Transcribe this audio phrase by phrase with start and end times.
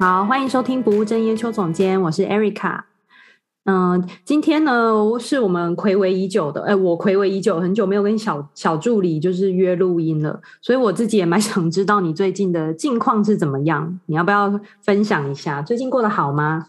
[0.00, 2.82] 好，欢迎收听不务正业邱总监，我是 Erica。
[3.64, 15.60] 嗯、今天呢是我们睽违已久的，哎，我睽违已久，很久没有跟小小助理就是约录音了，所以我自己也蛮想知道你最近的近况是怎么样，你要不要分享一下？
[15.62, 16.66] 最近过得好吗？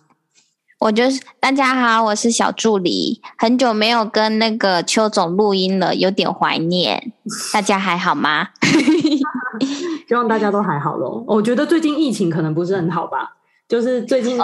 [0.80, 7.14] 我就是大家好，我是小助理，很久没有跟那个邱总录音了，有点怀念。
[7.54, 8.47] 大家还好吗？
[10.07, 11.23] 希望大家都还好喽。
[11.27, 13.36] 我觉得最近疫情可能不是很好吧，
[13.68, 14.39] 就是最近已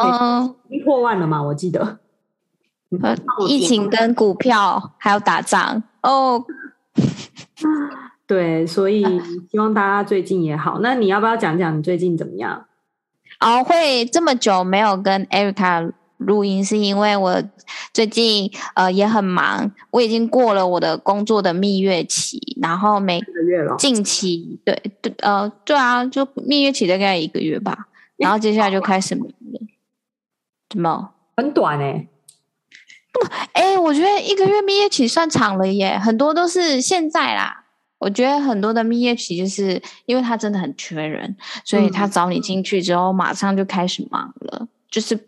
[0.70, 2.00] 经破万了嘛，我记得。
[3.02, 3.16] 呃，
[3.48, 6.44] 疫情跟股票还有打仗哦。
[8.28, 9.04] 对，所以
[9.52, 10.80] 希望大家最近也好。
[10.82, 12.66] 那你要不要讲讲你最近怎么样？
[13.40, 17.44] 哦，会这么久没有跟 Erica 录音，是因为我
[17.94, 29.60] 最近呃也很忙，我已经过了我的工作的蜜月期，然后每个月了，近期对对呃对啊，就蜜月期大概一个月吧，然后接下来就开始忙了，
[30.70, 32.08] 怎么很短哎、欸？
[33.12, 37.66] 不哎、欸，我觉得一个月蜜月期算长了耶，很多都是现在啦。
[37.98, 45.20] 我觉得很多的蜜月期就是因为他真的很缺人，所以他找你进去之后马上就开始忙了，嗯、就是。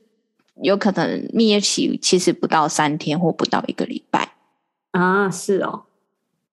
[0.61, 4.33] 有可能蜜月期其实不到三天或不到一个礼拜
[4.91, 5.83] 啊，是哦，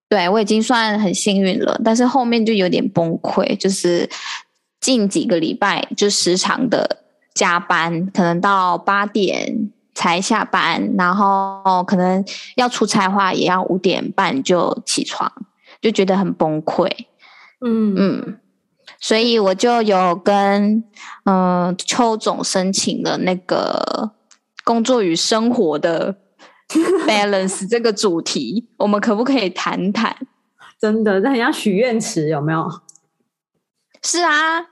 [0.08, 4.08] 对，我已经算很幸运了，但是后面就有点崩溃，就是
[4.80, 12.24] 近几个礼拜就时常的加班，可能到八点才下班，然后可能
[12.56, 15.32] 要出差的话也要五点半就起床，
[15.80, 16.88] 就觉得很崩溃，
[17.64, 17.94] 嗯。
[17.96, 18.38] 嗯。
[19.04, 20.82] 所以我就有跟
[21.24, 24.12] 嗯、呃、邱总申请了那个
[24.64, 26.16] 工作与生活的
[27.06, 30.16] balance 这个主题，我们可不可以谈谈？
[30.80, 32.66] 真的，这很像许愿池，有没有？
[34.02, 34.68] 是啊，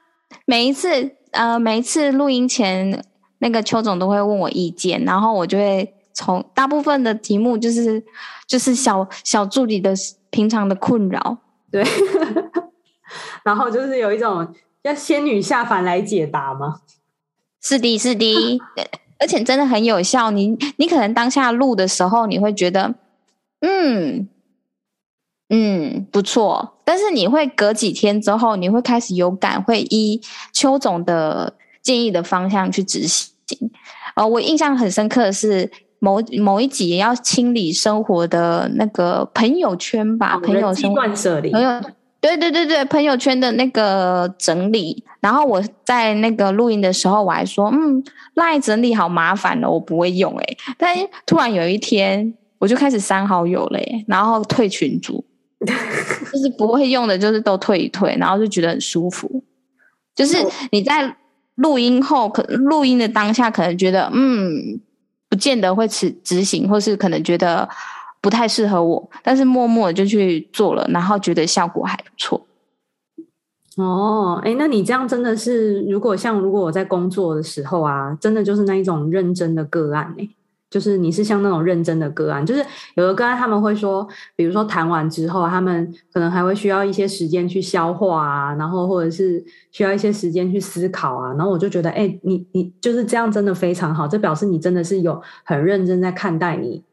[0.47, 3.05] 每一次呃每一次录音前，
[3.41, 8.03] 那个邱总都会问我意见，然后我就会从大部分的题目就是
[8.49, 9.93] 就是小小助理的
[10.31, 11.37] 平常的困扰，
[11.71, 11.85] 对。
[13.45, 16.81] 然后就是有一种要仙女下凡来解答吗？
[17.61, 18.61] 是的，是的，
[19.21, 20.31] 而且真的很有效。
[20.31, 22.95] 你你可能当下录的时候，你会觉得，
[23.61, 24.29] 嗯
[25.49, 30.21] 嗯不错，但是你会隔几天之后，你会开始有感，会依
[30.53, 33.27] 邱总的建议的方向去执行。
[34.17, 35.71] 呃，我印象很深刻的是
[36.01, 41.81] 某某一集要清理生活的那个朋友圈吧，朋友生活断舍离，朋友。
[42.23, 48.01] 对对对对，朋友圈的那个整理，然后我在那个录音的时候，我还说，嗯
[48.37, 50.57] ，LINE 整理好麻烦哦，我不会用诶。
[50.79, 50.97] 但
[51.27, 55.25] 突然有一天，我就开始删好友嘞，然后退群组，
[55.61, 59.43] 就是不会用的，就是都退一退，然后就觉得很舒服。
[60.15, 60.37] 就是
[60.71, 61.17] 你在
[61.57, 64.81] 录音后，可录音的当下，可能觉得，嗯，
[65.29, 67.69] 不见得会执执行，或是可能觉得。
[68.23, 72.47] 不太适合我，但是默默就去做了，然后觉得效果还不错。
[73.77, 80.29] 哦，哎，那你这样真的是，如果像如果我在工作的时候啊，真的就是那一种认真的个案哎，
[80.71, 84.07] 就是你是像那种认真的个案，就是有的个案他们会说，
[84.37, 96.85] 比如说谈完之后，他们可能还会需要一些时间去消化啊，然后或者是需要一些时间去思考啊，然后我就觉得，哎，你你就是这样，真的非常好，这表示你真的是有很认真在看待你。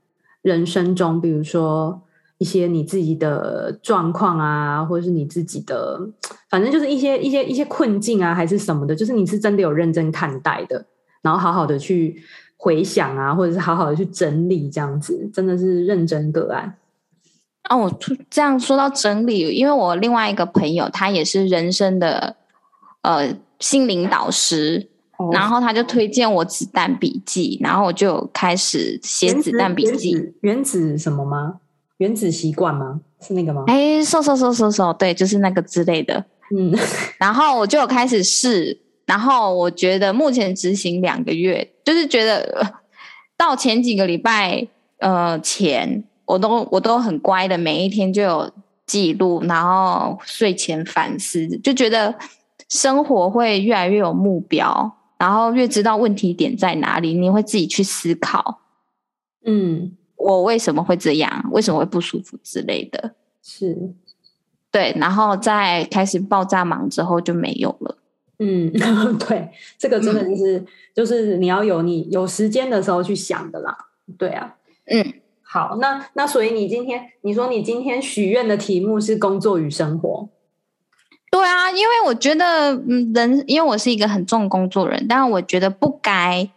[0.41, 2.01] 人生中，比如说
[2.37, 5.99] 一些你自己的状况啊，或者是你自己的，
[6.49, 10.85] 反正就是一些一些一些困境啊，还是什么的，就是你是真的有认真看待的，
[11.21, 12.21] 然后好好的去
[12.57, 16.75] 回想啊，或者是好好的去整理，这样子真的是认真个案。
[17.69, 22.37] 哦，我这样说到整理，因为我另外一个朋友，他也是人生的
[23.01, 24.87] 呃心灵导师。
[25.33, 30.11] 然后他就推荐我子弹笔记，然后我就开始写子弹笔记。
[30.11, 31.55] 原子，原子什么吗？
[31.97, 33.01] 原子习惯吗？
[33.21, 33.65] 是那个吗？
[33.67, 36.23] 哎，搜搜搜搜搜，对，就是那个之类的。
[36.55, 36.73] 嗯，
[37.19, 42.73] 然后我就开始试，然后我觉得目前执行两个月，就是觉得
[43.35, 44.65] 到前几个礼拜
[44.99, 48.49] 呃前，我都我都很乖的，每一天就有
[48.87, 52.15] 记录，然后睡前反思，就觉得
[52.69, 54.95] 生活会越来越有目标。
[55.19, 58.61] 然后越知道问题点在哪里，你会自己去思考，
[59.45, 61.45] 嗯，我为什么会这样？
[61.51, 63.13] 为什么会不舒服之类的？
[63.43, 63.93] 是，
[64.71, 67.97] 对，然后在开始爆炸忙之后就没有了。
[68.39, 68.71] 嗯，
[69.27, 73.77] 对，这个真的就是、嗯、就是你要有你有时间的时候去想的啦。
[74.17, 74.55] 对啊，
[74.85, 80.29] 嗯，好，那那所以你今天你说你今天许愿的题目是工作与生活。
[81.31, 86.49] 对啊，因为我觉得，嗯，人，因为我是一个很重工作人，但是我觉得不该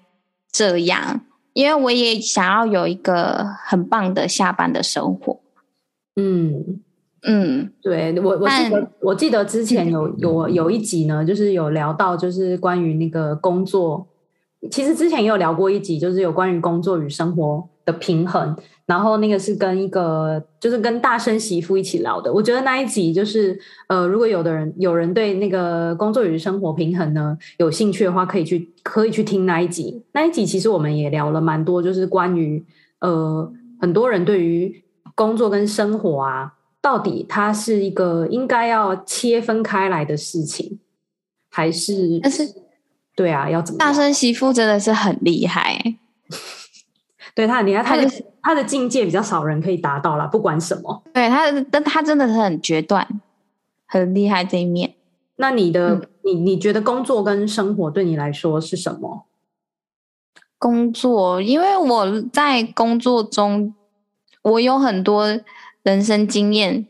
[0.50, 1.20] 这样，
[1.52, 5.40] 因为我也想要有一个很棒的下班的生活。
[6.16, 6.80] 嗯
[7.22, 14.06] 嗯，对我，我记得我记得之前有有有一集呢，就是有聊到，就是关于那个工作，
[14.70, 18.56] 其实之前也有聊过一集，就是有关于工作与生活的平衡。
[18.92, 22.30] 然后那个是跟一个，就是跟大生媳妇一起聊的。
[22.30, 23.58] 我觉得那一集就是，
[23.88, 30.02] 呃，如果有的人有人对那个工作与生活平衡呢有兴趣的话，可以去可以去听那一集。
[30.12, 32.62] 那一集其实我们也聊了蛮多，就是关于
[33.00, 33.50] 呃
[33.80, 34.84] 很多人对于
[35.14, 36.52] 工作跟生活啊，
[36.82, 40.78] 到底它是一个应该要切分开来的事情，
[41.48, 42.20] 还是？
[42.22, 42.46] 但是，
[43.16, 43.78] 对啊，要怎么？
[43.78, 45.96] 大生媳妇真的是很厉害。
[47.34, 48.06] 对他很厉害，他的
[48.42, 51.02] 他的境界比较少人可以达到啦，不管什么。
[51.14, 53.06] 对他，但他真的是很决断，
[53.86, 54.94] 很厉害这一面。
[55.36, 59.24] 那你的，嗯、你你觉得工作跟生活对你来说是什么？
[60.58, 63.74] 工作，因为我在工作中，
[64.42, 65.26] 我有很多
[65.82, 66.86] 人生经验，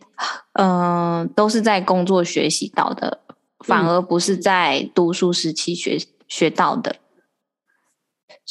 [0.54, 3.20] 嗯、呃，都是在工作学习到的，
[3.60, 6.96] 反而不是在读书时期学学到的。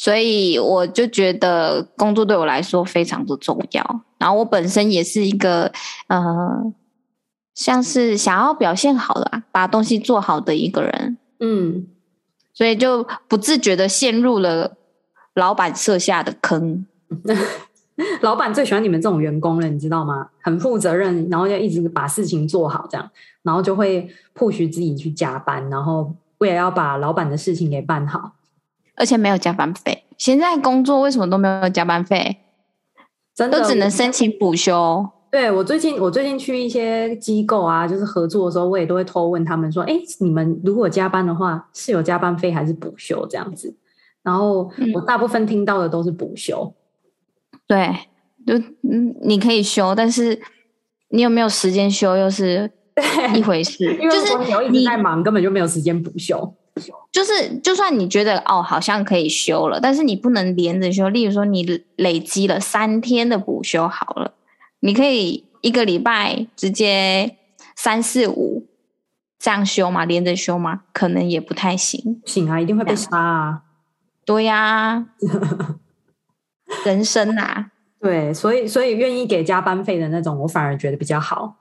[0.02, 4.00] 所以我就觉得工作对我来说非常的重要。
[4.18, 5.70] 然后我本身也是一个
[6.08, 6.72] 呃，
[7.54, 11.16] 像是想要表现好的，把东西做好的一个人。
[11.38, 11.86] 嗯，
[12.52, 14.72] 所以就不自觉的陷入了
[15.34, 16.84] 老板设下的坑。
[18.22, 20.30] 老板最喜欢你们这种员工了，你知道吗？
[20.40, 23.08] 很负责任，然后要一直把事情做好，这样，
[23.44, 28.32] 然后就会 push 自己去加班，然后为了要把老板的事情给办好。
[29.02, 32.36] 而且没有加班费，现在工作为什么都没有加班费？
[33.34, 35.04] 真的都只能申请补休。
[35.28, 43.74] 对，我最近，我最近去一些机构啊，就是合作的时候，我也都会偷问他们说：“哎，你们如果加班的话，是有加班费还是补休这样子？”
[44.22, 46.72] 然后我大部分听到的都是补休。
[47.50, 47.88] 嗯、对，
[48.46, 50.40] 就嗯，你可以休，但是
[51.08, 52.70] 你有没有时间休又是
[53.34, 53.96] 一回事。
[53.98, 54.38] 就是
[54.70, 56.54] 你一直在忙，根本就没有时间补休。
[57.12, 61.08] 就是，就算你觉得哦，好像可以休了，但是你不能连着休。
[61.08, 64.34] 例如说，你累积了三天的补休好了，
[64.80, 67.36] 你可以一个礼拜直接
[67.76, 68.66] 三四五
[69.38, 70.04] 这样休嘛？
[70.06, 70.82] 连着休嘛？
[70.92, 72.22] 可能也不太行。
[72.24, 73.62] 行啊，一定会被杀啊！
[74.24, 75.06] 对呀、 啊，
[76.86, 77.70] 人生啊，
[78.00, 81.56] 对，所以所以愿意给加班费的那种，我反而觉得比较好。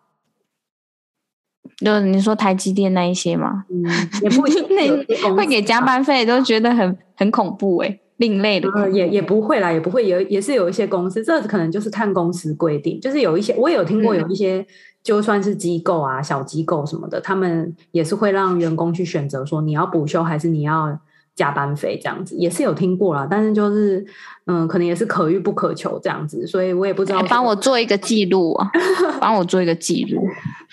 [1.84, 3.64] 就你说台积电那一些吗？
[3.70, 3.84] 嗯，
[4.22, 8.70] 也不会 那会给加班费，都觉得很很恐怖哎、欸，另类的。
[8.76, 14.66] 嗯，也也不会啦，也不会有，也是有一些公司，这可能就是看公司规定，就是有一些我也有听过，有一些
[15.04, 21.00] 就算是机构啊、小机构什么的，他们也是会让员工去选择说你要补休还是你要。
[21.34, 24.06] 加班费这样子也是有听过啦，但是就是
[24.48, 27.24] 嗯，可能也是可遇不可求这样子，所以我也不知道。
[27.30, 28.70] 帮我做一个记录啊，
[29.20, 30.22] 帮我做一个记录。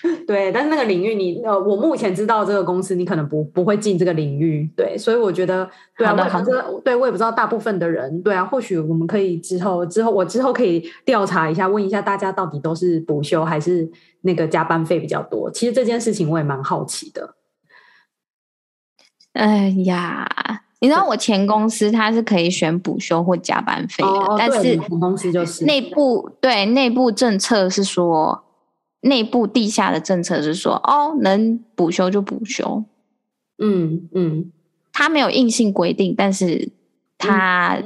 [0.26, 4.70] 对，但是那个领域你，你呃，我目前知道这个公司，你可能不不会进这个领域。
[4.76, 13.90] 对，所以我觉得，对啊，反正对我也不知道大部分的人，对啊，或许我们可以之后之后，我之后可以调查一下，问一下大家到底都是补休还是
[14.20, 15.50] 那个加班费比较多。
[15.50, 17.34] 其实这件事情我也蛮好奇的。
[19.32, 20.26] 哎呀，
[20.81, 28.44] 你知道我前公司它是可以选补休或加班费的，哦、但是前公司就是内部对内部政策是说，
[29.00, 32.84] 内部地下的政策是说，哦，能补休就补休。
[33.58, 34.52] 嗯嗯，
[34.93, 36.70] 他没有硬性规定，但是
[37.17, 37.81] 他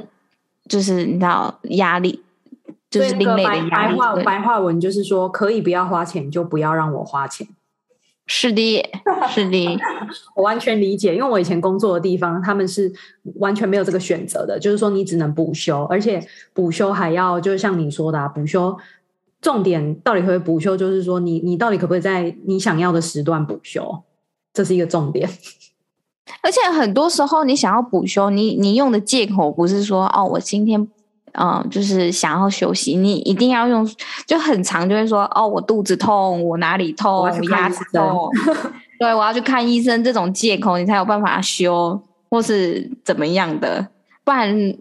[0.67, 2.21] 就是你知道压力，
[2.89, 3.69] 就是另类的压力。
[3.69, 7.47] 白话白话文就是说，可以不要花钱，就不要让我花钱。
[8.25, 8.89] 是的，
[9.29, 9.77] 是的，
[10.35, 12.89] 我完全理解，因为我以前工作的地方，他们是
[13.35, 18.77] 完全没有这个选择的，就是说你只能补休，而且补休还要，就是像你说的啊，补休
[19.43, 24.01] 重点到底可不可以补休，就是说你你到底可不可以在你想要的时段补休，
[24.51, 25.29] 这是一个重点。
[26.41, 30.87] 而且很多时候你想要补休，你你用的借口不是说哦，我今天。
[31.35, 33.83] 嗯，就是想要休息，你一定要用，
[34.27, 38.29] 就很常就会说哦，我肚子痛，我哪里痛，我牙齿痛，
[39.01, 43.87] 对，我要去看医生，这种借口你才有办法休，或是怎么样的，
[44.23, 44.75] 不然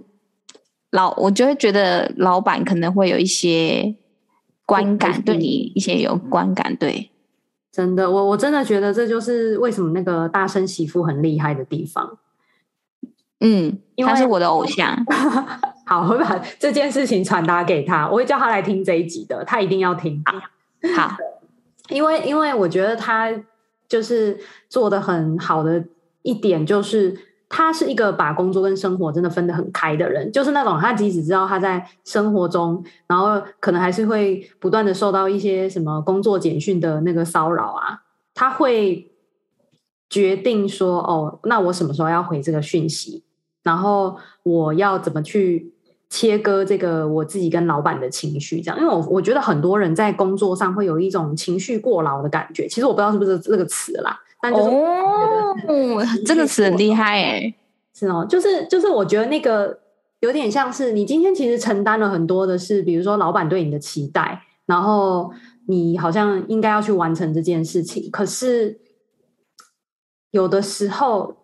[0.91, 3.95] 老我就会觉得老板可能会有一些
[4.67, 7.11] 观感，对你一些有观感，对，
[7.71, 12.19] 真的，我我真的觉得这就是为什么那个大声媳妇很厉害的地方。
[13.41, 14.97] 嗯，因为他是我的偶像。
[15.85, 20.23] 好，我会把这件事情传达给他，我会叫他来听这一集的，他一定要听。
[20.95, 21.17] 好，
[21.89, 23.31] 因为因为我觉得他
[23.89, 24.39] 就是
[24.69, 25.85] 做的很好的
[26.23, 27.19] 一点，就是
[27.55, 38.01] 他是一个把工作跟生活真的分得很开的人，就是那种他即使知道他在生活中，然后可能还是会不断的受到一些什么工作简讯的那个骚扰啊，
[38.33, 39.13] 他会
[40.09, 43.23] 决定说，哦，那我什么时候要回这个讯息，
[43.63, 45.71] 然后我要怎么去。
[46.15, 52.69] 切割这个我自己跟老板的情绪，这样，因为我我觉得很多人在工作上会有一种情绪过劳的感觉。
[52.69, 55.57] 其实我不知道是不是这个词啦，但就是哦，
[56.27, 57.55] 这个词很厉害哎，
[57.95, 59.79] 是哦，就是就是我觉得那个
[60.19, 65.33] 有点像是你今天其实承担了很多的事，比如说老板对你的期待，然后
[65.69, 68.81] 你好像应该要去完成这件事情，可是
[70.33, 71.37] 有的时候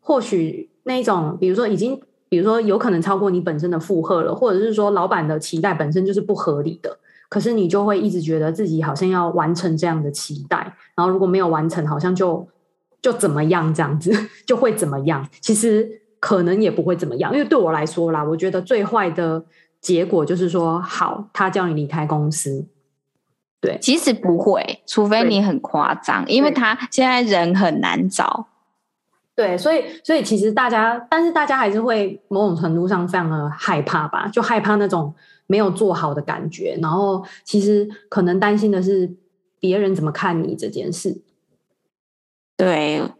[0.00, 2.00] 或许那种，比如说已经。
[2.30, 10.56] 比如说，有可能超过你本身的负荷了，或者是说，老板的期待本身就是不合理的，可是你就会一直觉得自己好像要完成这样的期待，
[10.94, 12.46] 然后如果没有完成，好像就
[13.02, 14.10] 就怎么样这样子，
[14.46, 15.28] 就会怎么样。
[15.40, 19.44] 其实可能也不会怎么样，因为对我来说啦，我觉得最坏的
[19.80, 22.66] 结果就是说，好，他叫你离开公司。
[23.60, 28.46] 对，其实不会，除非你很夸张，因为他现在人很难找。
[29.34, 35.12] 对，所以所以其实大家，但是大家还是会某种程度上非常的害怕吧，就害怕那种
[35.48, 39.12] 没有做好的感觉，然后其实可能担心的是
[39.58, 41.20] 别人怎么看你这件事。
[42.56, 43.14] 对，嗯、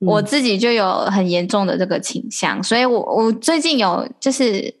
[0.00, 4.74] 我自己就有很严重的这个倾向，所以我我最近有就是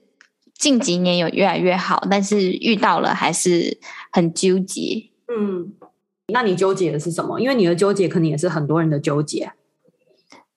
[0.58, 3.78] 近几年有越来越好，但是遇到了还是
[4.10, 5.10] 很纠结。
[5.28, 5.72] 嗯，
[6.32, 7.38] 那你纠结的是什么？
[7.38, 9.52] 因为你的纠结可能也是很多人的纠结。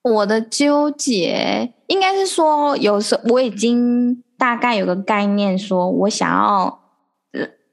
[0.03, 6.81] 我的纠结应该是说，有时候我已经大概有个概念，说我想要，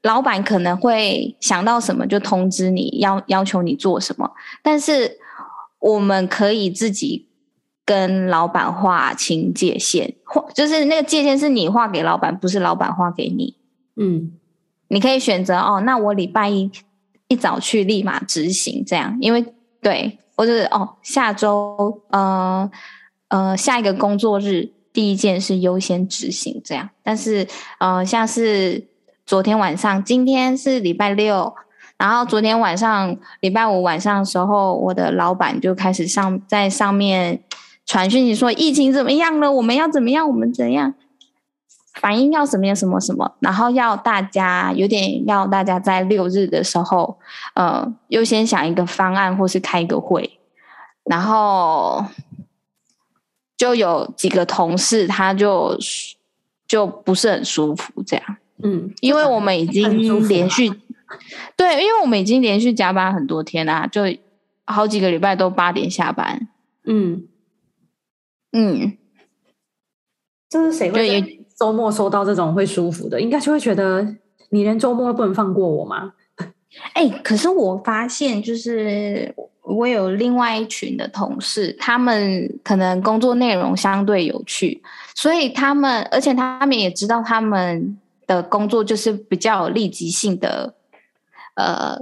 [0.03, 4.31] 老板可能会想到什么就通知你，要要求你做什么。
[4.63, 5.17] 但是
[5.79, 7.27] 我们可以自己
[7.83, 13.57] 跟老板划清界限，或就是那个界限是你划给老板，不是老板划给你。
[13.97, 14.31] 嗯，
[14.87, 16.71] 你可以选择哦，那我礼拜一
[17.27, 19.45] 一早去立马执行，这样，因为
[19.81, 20.17] 对。
[20.37, 22.71] 或者是哦，下周呃
[23.27, 27.47] 呃下一个工作日第一件事优先执行这样，但是
[27.79, 28.87] 呃像是
[29.25, 31.53] 昨天晚上，今天是礼拜六，
[31.97, 37.41] 然后昨天晚上礼拜五晚上的时候，我的老板就开始上在上面
[37.85, 40.93] 传讯息说疫情怎么样了，我们要怎么样，我们怎样。
[41.95, 47.19] 反应要什么什么什么，然后要大家有点要大家在六日的时候，
[47.53, 50.39] 呃，优先想一个方案或是开一个会，
[51.03, 52.03] 然后
[53.61, 55.77] 就有几个同事他就
[56.67, 60.67] 就不是很舒服这样，嗯，因为我们已经连续
[61.55, 64.01] 对，因为我们已经连续加班很多天啦，就
[64.65, 66.47] 好几个礼拜都八点下班，
[66.85, 67.27] 嗯。
[68.53, 68.97] 嗯，
[70.49, 71.45] 这是谁会？
[71.55, 74.15] 周末收到这种会舒服的，应该就会觉得
[74.49, 76.13] 你连周末都不能放过我吗？
[76.93, 84.81] 哎、欸，可是我发现，就是我有另外一群的同事，他们可能工作内容相对有趣，
[85.15, 90.73] 所以他们，而且他们也知道他们的工作就是比较有立即性的，
[91.55, 91.97] 呃，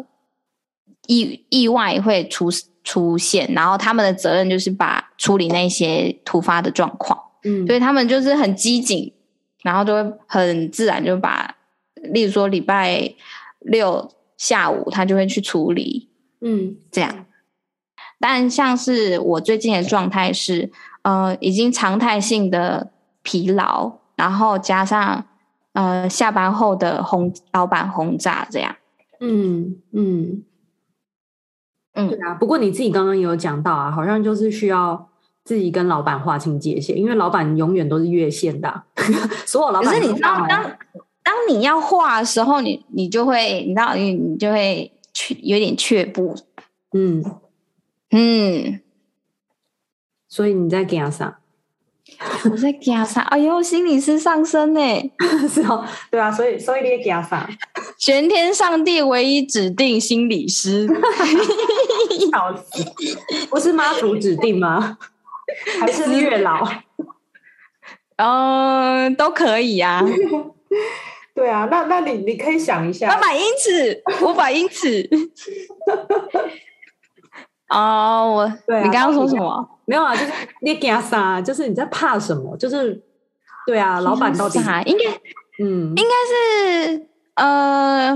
[1.08, 2.50] 意意外会出
[2.84, 9.14] 出现，然后他们的责任就是把处理那些突发的状况，嗯，所以他们就是很机警。
[9.62, 11.54] 然后就会很自然就把，
[12.14, 13.14] 例如说礼拜
[13.60, 16.10] 六下午他就会去处理，
[16.42, 17.28] 嗯，这样。
[18.20, 20.72] 但像是我最近的状态是，
[21.04, 22.92] 呃，已经常态性的
[23.22, 25.24] 疲劳，然后加上
[25.74, 28.76] 呃下班后的轰老板轰炸这样。
[29.20, 30.44] 嗯嗯
[31.94, 32.34] 嗯，对啊。
[32.34, 35.08] 不过你自己刚刚也有讲到啊，好像就是需要。
[35.46, 38.84] 自己跟老板划清界限，因为老板永远都是越线的，
[39.48, 39.96] 所有老板。
[39.96, 40.64] 可是你知道，当
[41.30, 46.36] 当你要画的时候，你你就会，你知道，你你就会却有点却步。
[46.92, 47.24] 嗯
[48.10, 48.82] 嗯，
[50.28, 51.38] 所以你在干啥？
[52.46, 53.22] 我在干啥？
[53.22, 54.80] 哎呦，心理师上身呢？
[55.48, 57.48] 是哦，对啊，所以所以你在干啥？
[58.00, 60.88] 全天上帝唯一指定心理师，
[62.32, 62.84] 笑死！
[63.52, 64.98] 不是妈祖指定吗？
[65.80, 66.68] 还是月老，
[68.18, 70.06] 嗯，都可以呀、啊。
[71.40, 75.10] 对啊，那那你你可以想一下，八百英尺，五百英尺。
[77.74, 79.70] 哦，我，对、啊，你刚刚说什么？
[79.86, 80.32] 没有啊，就是
[80.62, 81.40] 你惊啥？
[81.42, 82.58] 就是你在怕什么？
[82.58, 83.02] 就是，
[83.66, 85.06] 对啊，老板到底应该，
[85.64, 88.14] 嗯，应该是呃，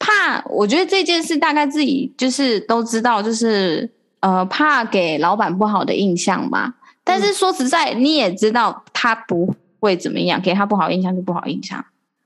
[0.00, 3.88] 怕，我觉得这件事大概自己就是都知道，就是
[4.18, 6.74] 呃怕给老板不好的印象嘛。
[7.04, 11.84] 但是说实在，你也知道他不会怎么样，给他不好印象就不好印象。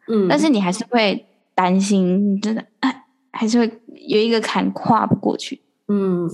[0.09, 5.61] 嗯，但是你还是会担心，真的哎，还是会有一个坎跨不过去。
[5.89, 6.29] 嗯，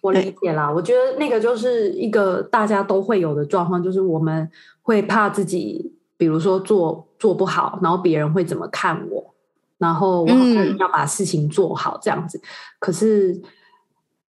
[0.00, 0.70] 我理解啦。
[0.70, 4.50] 我觉得那个就是一个大家都会有的状况，就是我们
[4.82, 9.34] 会怕自己，比如说做做不好，然后别人会怎么看我。
[9.78, 12.42] 然后我好像要把事情做好这样子，嗯、
[12.80, 13.40] 可是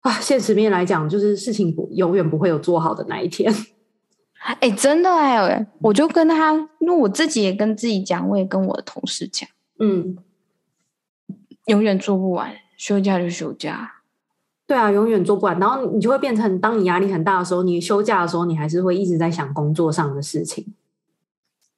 [0.01, 3.53] 啊，现实面来讲，就是事情不永远不会有做好的那一天。
[4.59, 9.49] 哎，真的哎，我就跟他，因为我自己也跟自己讲，我也跟我的同事讲，
[9.79, 10.17] 嗯，
[11.65, 13.91] 永远做不完，休假就休假。
[14.67, 20.73] 对啊，永远做不完，然后你就会变成，当你压力很大的时候，你休假的时候，你还是会一直在想工作上的事情。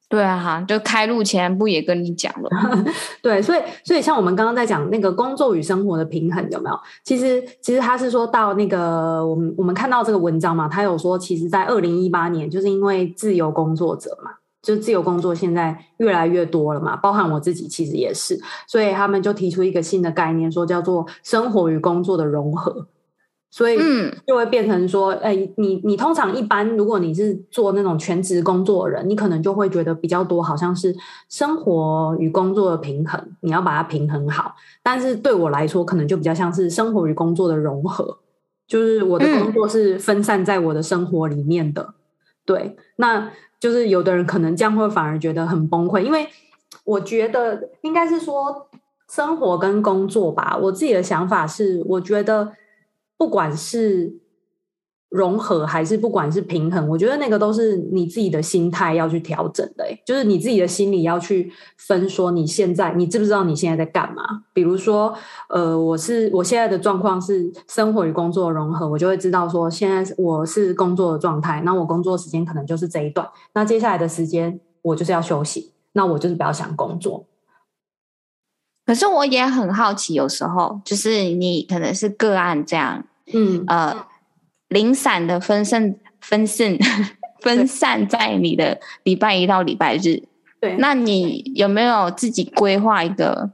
[0.09, 2.49] 对啊，哈，就开录前不也跟你讲了？
[3.21, 6.79] 对，所以所以像我们刚刚在讲那个工作与生活的平衡有没有？
[7.03, 22.87] 其实其实他是说到那个我们我们看到这个文章嘛，他有说，其实，在二零一八年，就是因为自由工作者嘛，就自由工作现在越来越多了嘛，包含我自己其实也是，所以他们就提出一个新的概念，说叫做生活与工作的融合。
[23.57, 23.79] 所以
[24.27, 30.95] 就会变成说，哎、嗯欸，你你通常一般，如果你是做那种全职工作的人，你可能就会觉得比较多，好像是
[31.27, 34.53] 生活与工作的平衡，你要把它平衡好。
[34.83, 38.19] 但是对我来说，可能就比较像是生活与工作的融合，
[38.67, 41.81] 就是我的工作是分散在我的生活里面的。
[41.81, 41.93] 嗯、
[42.45, 46.27] 对，那就是有的人可能这样会反而觉得很崩溃，因为
[46.83, 48.67] 我觉得应该是说
[49.09, 50.55] 生活跟工作吧。
[50.61, 52.51] 我自己的想法是，我觉得。
[53.17, 54.13] 不管是
[55.09, 59.86] 融合还是不管是平衡，我觉得那个都是你自己的心态要去调整的。
[60.05, 64.21] 就是你自己的心理要去分，说你现在你知不知道你现在在干嘛？
[64.53, 65.13] 比如说，
[65.49, 77.25] 呃，我是我现在的状况是生活与工作融合，我就会知道说现在我是工作的状态，那我工作时间可能就是这一段，那接下来的时间我就是要休息，那我就是不要想工作。
[78.88, 84.08] 可是我也很好奇，有时候就是你可能是个案这样，嗯呃，
[84.69, 86.78] 零散的分散、分散、
[87.43, 90.23] 分散在你的礼拜一到礼拜日。
[90.62, 93.52] 对，那你有没有自己规划一个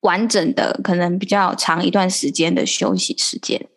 [0.00, 3.68] 完整的、可能比较长一段时间的休息时间？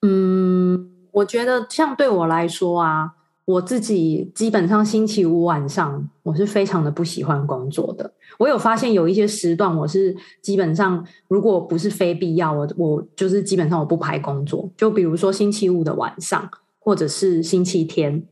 [0.00, 3.12] 嗯，我觉得像对我来说啊。
[3.44, 8.12] 我自己基本上星期五晚上，我是非常的不喜欢工作的。
[8.38, 14.70] 我有发现有一些时段，我是基本上如果不是非必要，我我就是基本上我不排工作。
[14.76, 18.24] 就比如说星期五的晚上，或者是星期天，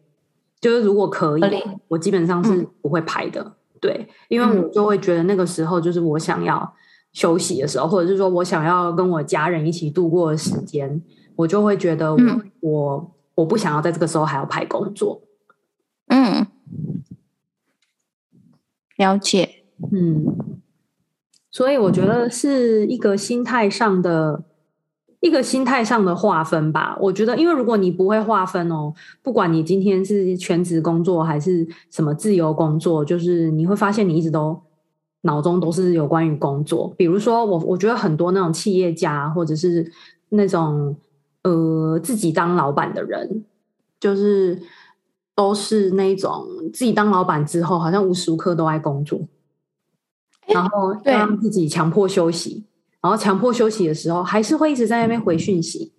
[0.61, 1.43] 就是如果可以，
[1.89, 3.55] 我基本上是不会排的。
[3.81, 6.73] 对，因为我就会觉得那个时候就是我想要
[7.13, 11.03] 休息的时候，或者是说我想要跟我家人一起度过的时间，
[11.35, 12.21] 我就会觉得我
[12.61, 13.11] 我。
[13.41, 15.23] 我不想要在这个时候还要排工作，
[16.09, 16.47] 嗯，
[18.97, 20.61] 了解，嗯，
[21.51, 24.45] 所以我觉得是一个心态上的
[25.21, 26.97] 一个心态上的划分吧。
[27.01, 34.61] 我觉得，因为如果你不会划分哦，不管你今天是全职工作还是什么自由工作，就是你会发现你一直都
[35.23, 36.93] 脑中都是有关于工作。
[36.97, 39.91] 比如说，我我觉得很多那种企业家或者是
[40.29, 40.95] 那种。
[41.43, 43.45] 呃，自己当老板的人，
[43.99, 44.61] 就是
[45.35, 49.21] 都是那种自己当老板之后，好像无时无刻都在工作，
[50.47, 52.65] 然后让自己强迫休息，
[53.01, 55.93] 然后强迫休息的时候，还是会一直在那边回讯息。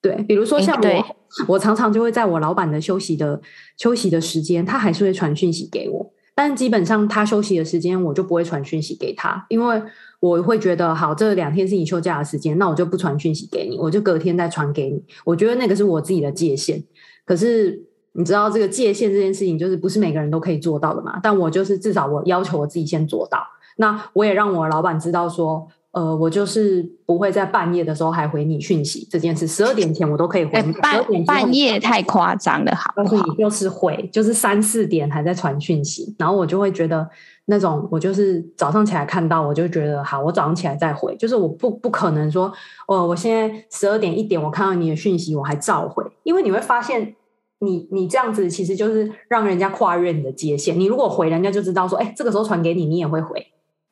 [0.00, 1.16] 对，比如说像我，
[1.48, 3.40] 我常常就会在我老板的休息的
[3.76, 6.12] 休息的时间，他还是会传讯息给我。
[6.38, 9.82] 但基本上他休息的时间，我就不会传讯息给他，因为
[10.20, 15.02] 我会觉得，好，这两天是你休假的时间，那我就不传讯息给你，我就隔天再传给你。
[15.24, 16.80] 我觉得那个是我自己的界限。
[17.24, 21.18] 可是你知道，这个界限这件事情，就是不是每个人都可以做到的嘛？
[21.20, 23.44] 但我就是至少我要求我自己先做到。
[23.78, 25.66] 那我也让我老板知道说。
[25.98, 30.70] 呃，我就是不会在半夜的时候还回你讯息这件事，十二点前我都可以回你。
[30.74, 33.08] 半、欸、半夜太夸张了，好不好？
[33.10, 37.08] 但是你就是回，就是三四点还在传讯息，然后我就会觉得
[37.46, 42.52] 那种，我就是早上起来看到，我就觉得好，我早上起来再回，就是我不不可能说，
[42.86, 47.16] 哦，我现在十二点一点我看到你的讯息，我还照回，因为你会发现
[47.58, 50.78] 你，你你这样子其实就是让人家跨越你的界限。
[50.78, 53.44] 你如果回，人家就知道说，哎，这个时候传给你，你也会回。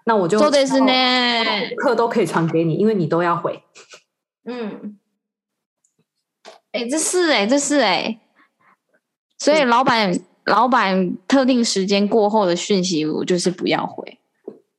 [0.09, 1.45] 那我就做的是呢，
[1.79, 3.61] 课都可以传给你，因为你都要回。
[4.45, 4.97] 嗯，
[6.71, 8.21] 哎、欸，这是哎、欸，这是哎、欸，
[9.37, 14.21] 所以老板、嗯、老板特定时间过后的讯息，我就是不要回。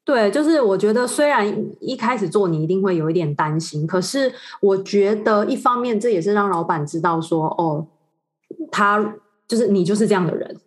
[0.06, 1.46] 对，就是我觉得虽然
[1.82, 7.86] 一开始做你一定会有一点担心，可是我觉得一方面这也是让老板知道说，哦，
[8.72, 10.62] 他就是你就是这样的人。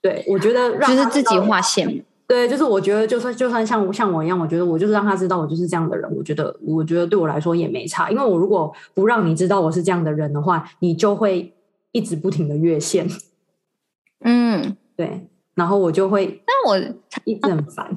[0.00, 2.04] 对，我觉得让就是自己划线。
[2.26, 6.10] 对，就是我觉得就算就算像像我一样，我觉得我就是让他知道我就是这样的人。
[6.16, 11.54] 我觉得我觉得对我来说也没差，因为我如果不让你知道我是这样的人的话，你就会
[11.92, 13.06] 一直不停的越线。
[14.24, 16.78] 嗯，对，然后我就会，那我
[17.24, 17.94] 一直很烦。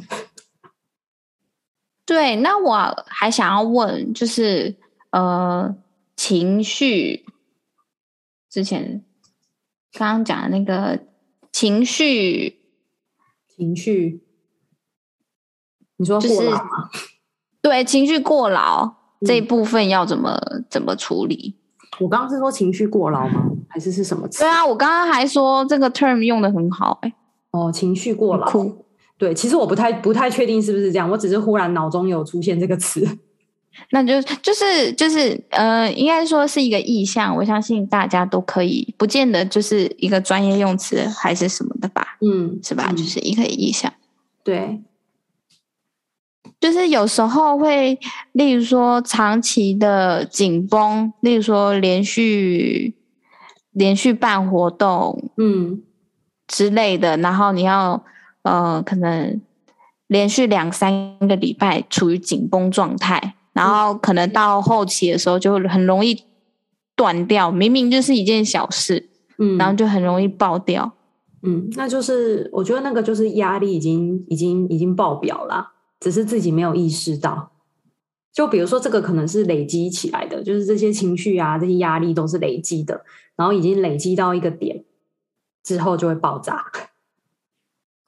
[2.05, 4.75] 对，那我还想要问，就是
[5.11, 5.73] 呃，
[6.17, 7.25] 情绪
[8.49, 9.03] 之前
[9.93, 10.99] 刚刚讲的那个
[11.51, 12.59] 情绪，
[13.57, 14.21] 情绪，
[15.97, 16.89] 你说过劳吗？
[16.93, 17.05] 就是，
[17.61, 18.93] 对，情绪过劳
[19.25, 21.57] 这一部分要怎么、嗯、怎么处理？
[21.99, 23.49] 我刚刚是说情绪过劳吗？
[23.67, 24.43] 还是是什么词？
[24.43, 27.13] 对啊，我刚刚还说这个 term 用的很好，欸，哎，
[27.51, 28.47] 哦，情绪过劳。
[29.17, 33.03] 对，其实我不太不太确定是不是这样，我只是忽然脑中有出现这个词，
[33.91, 42.91] 那就就是就是呃，应该说是一个意向，我相信大家都可以，不见得就是一个专业用词还是什么的吧，嗯，是吧？
[42.91, 43.93] 就是一个意向，
[44.43, 44.81] 对，
[46.59, 47.99] 就是有时候会，
[48.33, 52.95] 例如说长期的紧绷，例如说连续
[53.71, 55.81] 连续办活动，嗯
[56.47, 58.03] 之类的，然后你要。
[58.43, 59.41] 呃，可能
[60.07, 66.23] 连续两三个礼拜处于紧绷状态，然后可能到后期的时候就很容易
[66.95, 67.49] 断掉。
[67.49, 70.93] 明明就是一件小事，嗯，然后就很容易爆掉。
[71.41, 77.51] 嗯，那就是我觉得那个就是压力已经已经已经爆表了，只是自己没有意识到。
[78.31, 83.03] 就比如说这个可能是累积起来的，就是这些情绪啊，这些压力都是累积的，
[83.35, 84.85] 然后已经累积到一个点
[85.63, 86.63] 之后就会爆炸。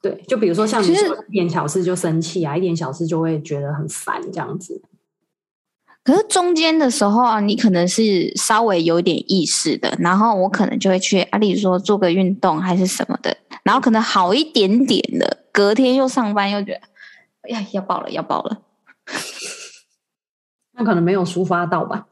[0.00, 4.80] 对，就比如说像你说一点小事就生气啊，一点小事就会觉得很烦这样子。
[6.02, 16.80] 可是中间的时候啊，你可能是稍微有点意识的，然后我可能就会去，例如说做个运动还是什么的，然后可能好一点点的，隔天又上班又觉得，
[17.42, 18.62] 哎呀，要爆了，要爆了。
[20.76, 22.06] 那可能没有抒发到吧？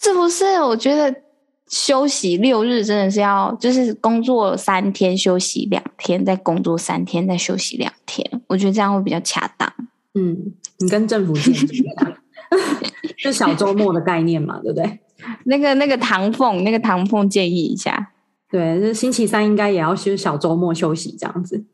[0.00, 0.60] 是不是？
[0.62, 1.22] 我觉得。
[1.68, 9.72] 休息六日真的是要，就是工作三天休息两天，再工作三天再休息两天，我觉得这样会比较恰当。
[10.12, 11.82] 嗯，你跟政府建议，
[13.18, 15.00] 就小周末的概念嘛，对不对？
[15.44, 18.12] 那个那个唐凤，那个唐凤建议一下，
[18.50, 21.64] 对，就是星期三应该也要休小周末休息这样子。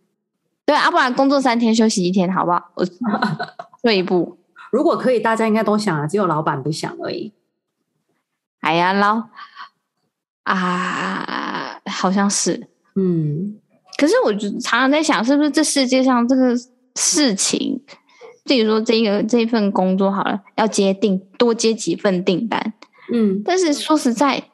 [0.66, 2.70] 对，啊，不然工作三天休息一天，好不好？
[2.74, 2.86] 我
[3.82, 4.38] 退一步，
[4.70, 7.32] 如果可以，大家应该都想啊，只有老板不想而已。
[8.60, 9.28] 哎呀，老。
[10.44, 13.58] 啊，好像是，嗯，
[13.98, 16.56] 可是我就常常在想，是不是这世界上这个
[16.94, 17.78] 事情，
[18.48, 22.72] 比如说这个这份工作好了，要接订多接几份订单，
[23.12, 24.50] 嗯，但是说实在，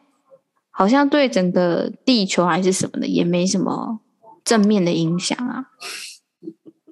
[0.70, 4.00] 好像对整个地球还是什么的，也没什么
[4.44, 5.70] 正面的影响啊，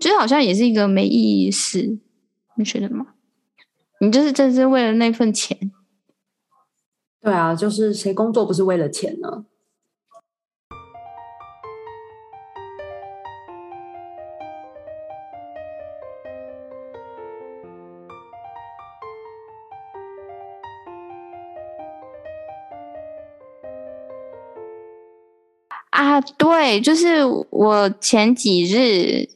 [0.01, 1.99] 就好像也是一个没意义事，
[2.57, 3.09] 你觉得吗？
[4.01, 5.73] 你就是真是为了那份钱。
[7.21, 9.45] 对啊，就是谁工作不是为了钱呢？
[26.13, 29.27] 啊，对，就是我前几日，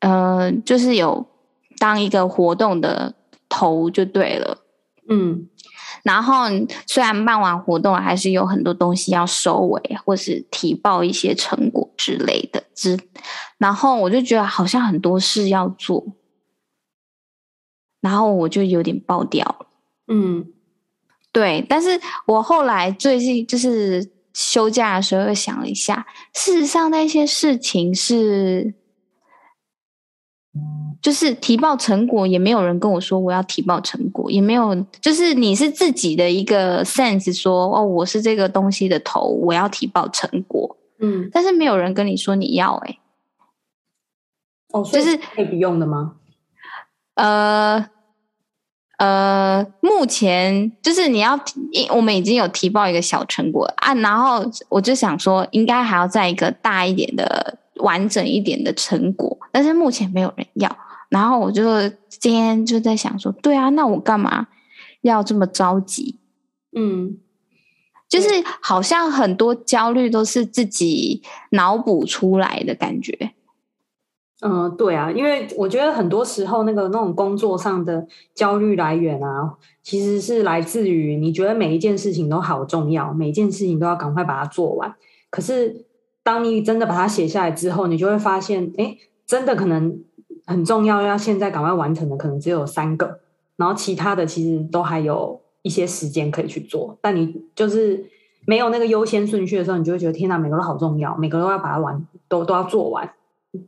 [0.00, 1.26] 呃，就是有
[1.78, 3.14] 当一个活动的
[3.50, 4.58] 头就对了，
[5.10, 5.48] 嗯。
[6.02, 6.44] 然后
[6.86, 12.62] 虽然办完活动，还是有很多东西要收尾，或是提报一些成果之类的。
[12.74, 12.96] 之，
[13.58, 16.06] 然后我就觉得好像很多事要做，
[18.00, 19.66] 然后我就有点爆掉了。
[20.06, 20.46] 嗯，
[21.32, 21.66] 对。
[21.68, 28.74] 但是我后来最近就是休假的时候又想了一下，事实上那些事情是。
[31.02, 42.98] 就是提报成果，也没有人跟我说我要提报成果，也没有，就是你是自己的一个 sense 说哦，我是这个东西的头，我要提报成果，嗯，但是没有人跟你说你要哎、欸，
[44.72, 46.16] 哦，就是可以不用的吗？
[47.14, 47.86] 呃
[48.98, 60.76] 呃，目前就是你要提，我们已经有提报一个小成果啊，然后我就想说，应该还要再一个大一点的、完整一点的成果，但是目前没有人要。
[61.10, 64.48] 然后我就今天就在想说，对啊，那我干嘛
[65.02, 66.18] 要这么着急？
[66.74, 67.18] 嗯，
[68.08, 68.28] 就是
[68.62, 73.32] 好像很多焦虑都是自己脑补出来的感觉。
[74.42, 84.94] 嗯，对啊，因为我觉得很多时候那个那种工作上的焦虑来源啊，其实是来自于你觉得每一件事情都好重要，每一件事情都要赶快把它做完。
[85.30, 85.86] 可是
[86.22, 89.98] 当你真的把它写下来之后，你就会发现，哎，真的可能
[90.44, 93.20] 很重要，要现在赶快完成的可能只有三个，
[93.56, 96.98] 然后其他的其实都还有一些时间可以去做。
[97.00, 98.04] 但你就是
[98.46, 103.10] 没有那个优先顺序的时候，你就会觉得天哪，每个都好重要，每个都要把它完，都都要做完。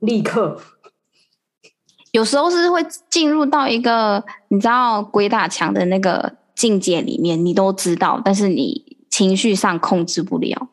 [0.01, 0.61] 立刻，
[2.13, 10.69] 有时候是会进入到一个你知道鬼打墙的那个境界里面，你都知道，但是你情绪上控制不了，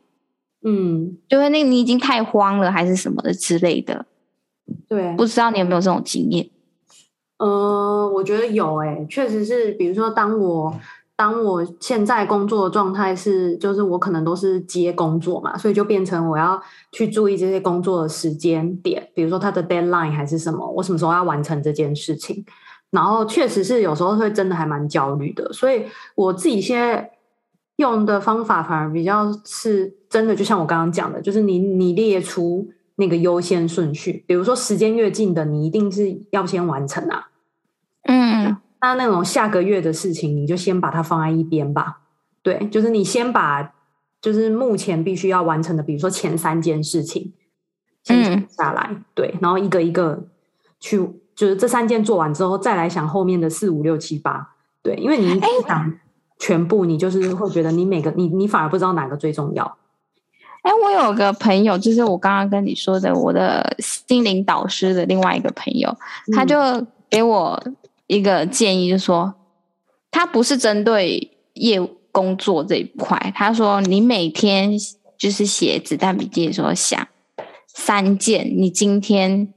[0.64, 4.06] 嗯，就会那你已经太慌了，还是什么的之类的，
[4.88, 6.50] 对，不知道你有没有这种经验？
[7.38, 10.80] 嗯、呃，我觉得有诶、欸，确实是，比如说当我。
[11.18, 22.46] 当我现在工作的状态是，就是我可能都是接工作嘛，所以就变成我要去注意这些工作的时间点，比如说它的 deadline 还是什么，我什么时候要完成这件事情。
[22.92, 27.12] 然后确实是有时候会真的还蛮焦虑的，所以我自己现在
[27.78, 37.30] 用的方法反而比较是真的，就像我刚刚讲的，就是你你列出那个优先顺序，比如说时间越近的，你一定是要先完成啊。
[38.04, 38.58] 嗯。
[38.86, 42.02] 那那种下个月的事情，你就先把它放在一边吧。
[42.44, 43.74] 对，就是你先把，
[44.22, 47.34] 就是目前必须要完成的，比如说前三件事情，
[48.04, 48.90] 先写下来。
[48.92, 50.28] 嗯、对，然后一个一个
[50.80, 50.98] 去，
[51.36, 54.52] 就是这三件做完之后，再来想后面的四五六七八。
[54.84, 55.92] 对，因为你一想
[56.38, 59.78] 全部，你就是会觉得你每个你你反而不知道哪个最重要。
[60.62, 65.98] 哎，我有个朋友，就是我刚刚跟你说的，我的心灵导师的另外一个朋友，
[66.36, 66.56] 他就
[67.10, 67.60] 给我。
[68.08, 69.34] 一个建议就是说，
[70.12, 73.34] 他不是针对业务工作这一块。
[73.36, 74.72] 他说，你每天
[75.18, 77.08] 就是写子弹笔记的时候，想
[77.68, 79.54] 三件你今天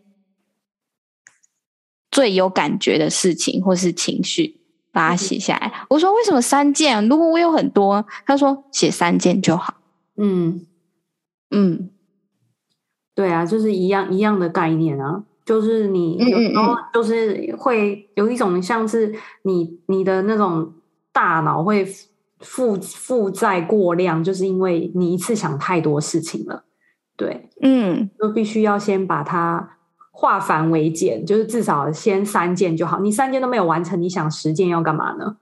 [2.11, 5.87] 最有感觉的事情或是情绪，把它写下来。
[5.91, 7.07] 我说，为什么三件？
[7.09, 9.75] 如果我有很多，他说写三件就好。
[10.17, 10.67] 嗯
[11.51, 11.91] 嗯，
[13.15, 15.25] 对啊，就是一样一样的概念啊。
[15.49, 20.75] 就是你有时候就是会有一种像是你你的那种
[21.11, 21.87] 大脑会
[22.41, 26.65] 负负载过量，就是因为你一次想太多事情了，
[27.17, 29.79] 对，嗯，就必须要先把它
[30.11, 33.01] 化繁为简，就是至少先三件就好。
[33.01, 35.39] 你三件都没有完成，你想十件要干嘛呢？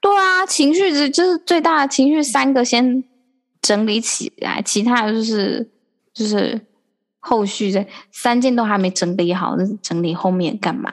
[0.00, 3.04] 对啊，情绪是就是最大的情绪，三个先
[3.60, 5.68] 整理起来，其他的就是
[6.14, 6.58] 就是。
[7.20, 10.90] 后续这三件都还没整理好，那整理后面干嘛？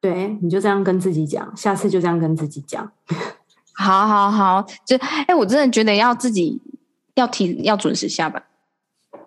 [0.00, 2.90] 对，你就这样跟自己讲，下次就这样跟自己讲。
[3.74, 6.60] 好好好，就哎，我真的觉得要自己
[7.14, 8.42] 要提要准时下班，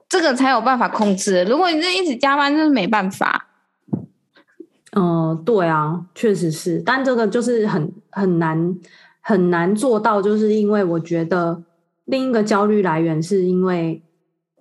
[0.10, 1.44] 这个才有办法控制。
[1.46, 3.48] 如果你这一直加班，就是没办法。
[4.92, 8.78] 嗯、呃，对啊，确实是，但这个就是很很难
[9.22, 11.64] 很难做到，就是因为我觉得
[12.06, 14.02] 另一个焦虑来源是因为。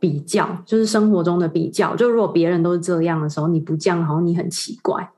[0.01, 5.13] 比较就是生活中的比较，就如果别人都是这样的时候，你不这样，好像你很奇怪。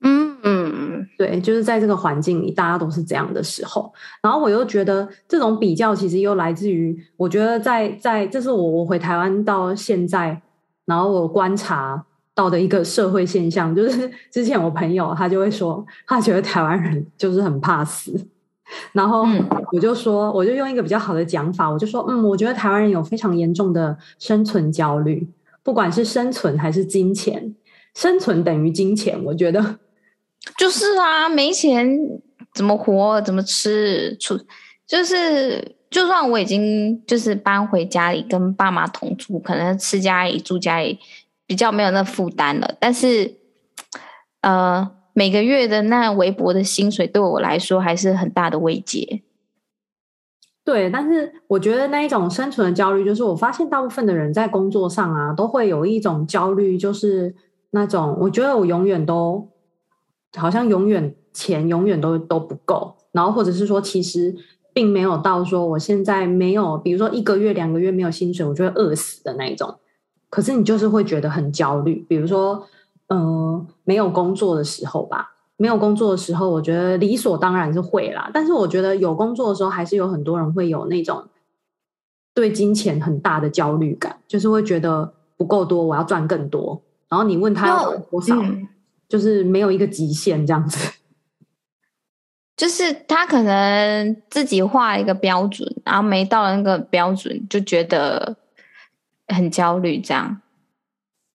[0.00, 10.42] 嗯嗯，对，就是在这个环境里，大家都是这样的时候，然后我又觉得这种比较其实又来自于，我觉得在在这是我我回台湾到现在，
[10.86, 18.26] 然后我观察到的一个社会现象，就是之前我朋友他就会说，他觉得台湾人就是很怕死。
[18.92, 19.26] 然后
[19.72, 25.28] 我就说，我就用一个比较好的讲法，我就说，嗯，我觉得台湾人有非常严重的生存焦虑，
[25.62, 27.54] 不管是生存还是金钱，
[27.94, 29.78] 生存等于金钱，我觉得
[30.58, 31.98] 就是啊，没钱
[32.54, 34.38] 怎么活，怎么吃，出
[34.86, 40.98] 就是，就算我已经就是搬回家里跟爸妈同住，可能吃家里住家里
[41.46, 43.34] 比较没有那负担了，但是，
[44.42, 44.90] 呃。
[45.14, 49.22] 每个月的那微薄的薪水对我来说还是很大的慰藉。
[50.64, 57.34] 对，但是我觉得那一种生存的焦虑，就是我发现大部分的人在工作上啊，都会有一种焦虑，就是
[57.72, 59.48] 那种我觉得我永远都
[60.36, 64.34] 好像永远钱永远都都不够，然后或者是说其实
[64.72, 69.76] 并没有到说我现在没有，比如说一个月两个月没有薪水，我就会饿死的那一种。
[70.30, 72.66] 可是你就是会觉得很焦虑，比如说。
[73.12, 78.30] 嗯、呃，没有工作的时候吧，没有工作的时候，我觉得理所当然是会啦。
[78.32, 81.24] 但是我觉得有工作的时候，还是有很多人会有那种
[82.34, 86.80] 对金钱很大的焦虑感，就是会觉得不够多，我要赚更多。
[87.08, 88.66] 然后你问他要多少，嗯、
[89.08, 90.92] 就是没有一个极限这样子。
[92.56, 98.36] 就是他可能自己画一个标准，然后没到那个标准，就觉得
[99.28, 100.40] 很焦虑这样。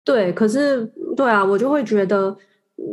[0.03, 0.85] 对，可是
[1.15, 2.35] 对啊，我就会觉得，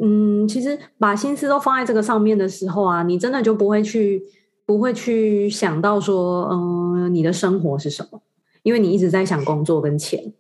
[0.02, 4.22] 嗯，其实把心思都放在这个上面的时候啊，你真的就不会去
[4.64, 8.22] 不会去想到说，嗯、呃，你的生活是什么？
[8.62, 10.32] 因为你一直在想工作跟钱。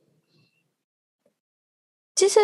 [2.14, 2.38] 其实，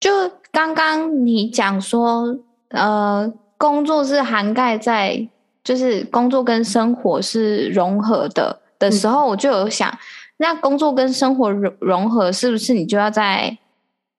[0.00, 0.10] 就
[0.50, 5.28] 刚刚你讲说，呃，工作是涵盖在，
[5.62, 9.96] 就是工作跟生活是融合的的时候，我就有想，嗯、
[10.42, 13.56] 那工作跟生活融融合，是不是你就要在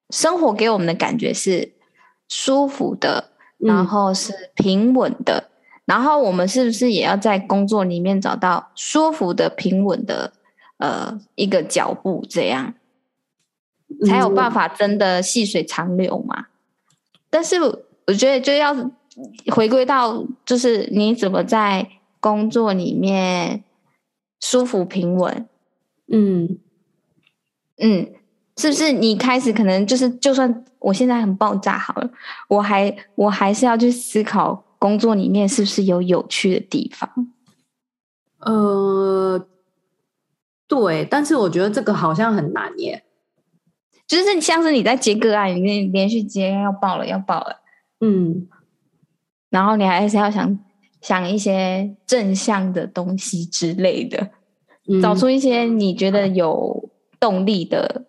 [0.09, 1.73] 生活给我们的感觉是
[2.29, 5.51] 舒服的，然后是平稳的，嗯、
[5.83, 10.31] 然后我们是不是也要在工作里面找到舒服的、平稳的，
[10.77, 12.73] 呃，一个脚步这样？
[14.07, 16.39] 才有办法真的细水长流嘛？
[16.39, 16.45] 嗯、
[17.29, 18.73] 但是我觉得就要
[19.53, 21.85] 回归到，就是你怎么在
[22.21, 23.61] 工作里面
[24.39, 25.45] 舒服平稳？
[26.07, 26.59] 嗯
[27.77, 28.13] 嗯，
[28.57, 32.09] 是不是你开始可能就是，就算我现在很爆炸好了，
[32.47, 37.09] 我还我还是要去思考工作里面是不是有有趣的地方？
[38.39, 39.47] 呃，
[40.67, 43.05] 对，但是我觉得这个好像很难耶。
[44.05, 47.61] 就是像是你在接个案，你连续接要爆了要爆了，
[48.01, 48.47] 嗯，
[49.49, 50.59] 然后你还是要想
[51.01, 54.29] 想一些正向的东西之类的，
[54.87, 58.05] 嗯、找出一些你觉得有动力的。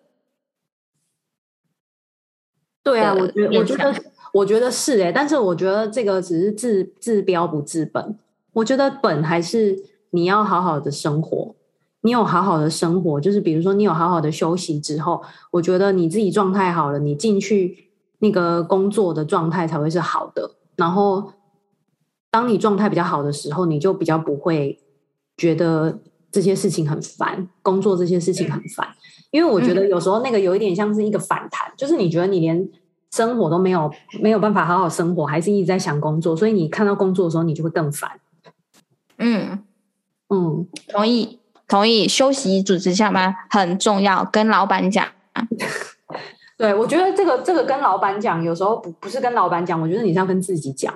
[2.83, 8.17] 对啊，我觉得我觉得我觉得是哎，但是我觉得这个只是治治标不治本，
[8.53, 11.55] 我觉得本还是你要好好的生活。
[12.01, 20.51] 你有好好的生活，就是比如说你有好好的休息之后，我觉得你自己状态好了，你进去那个工作的状态才会是好的。
[20.75, 21.33] 然后，
[22.29, 24.79] 当你状态比较好的时候，你就比较不会
[25.35, 25.97] 觉得
[26.35, 28.85] 这些事情很烦，工作这些事情很烦。
[29.31, 32.69] 因为我觉得有时候那个有一点像是一个反弹，就是你觉得你连
[33.09, 38.11] 生活都没有没有办法好好生活，还是一直在想工作，所以你看到工作的时候，你就会更烦。
[39.17, 39.63] 嗯
[40.27, 41.39] 嗯，同意。
[41.67, 45.07] 同意，休息、准时下班很重要，跟老板讲。
[46.57, 50.93] 对，我觉得这个这个跟老板讲，有时候不不是跟老板讲，我觉得你是要跟自己讲。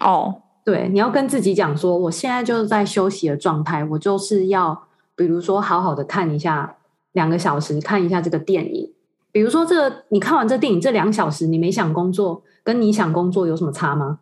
[0.00, 6.76] 哦，对，你要跟自己讲说，我现在就是在休息的状态，我就是要，比如说好好的看一下
[7.10, 8.92] 两个小时，看一下这个电影。
[9.32, 14.20] 比如说这个，你看完这电影这两小时，你没想工作，跟你想工作有什么差吗？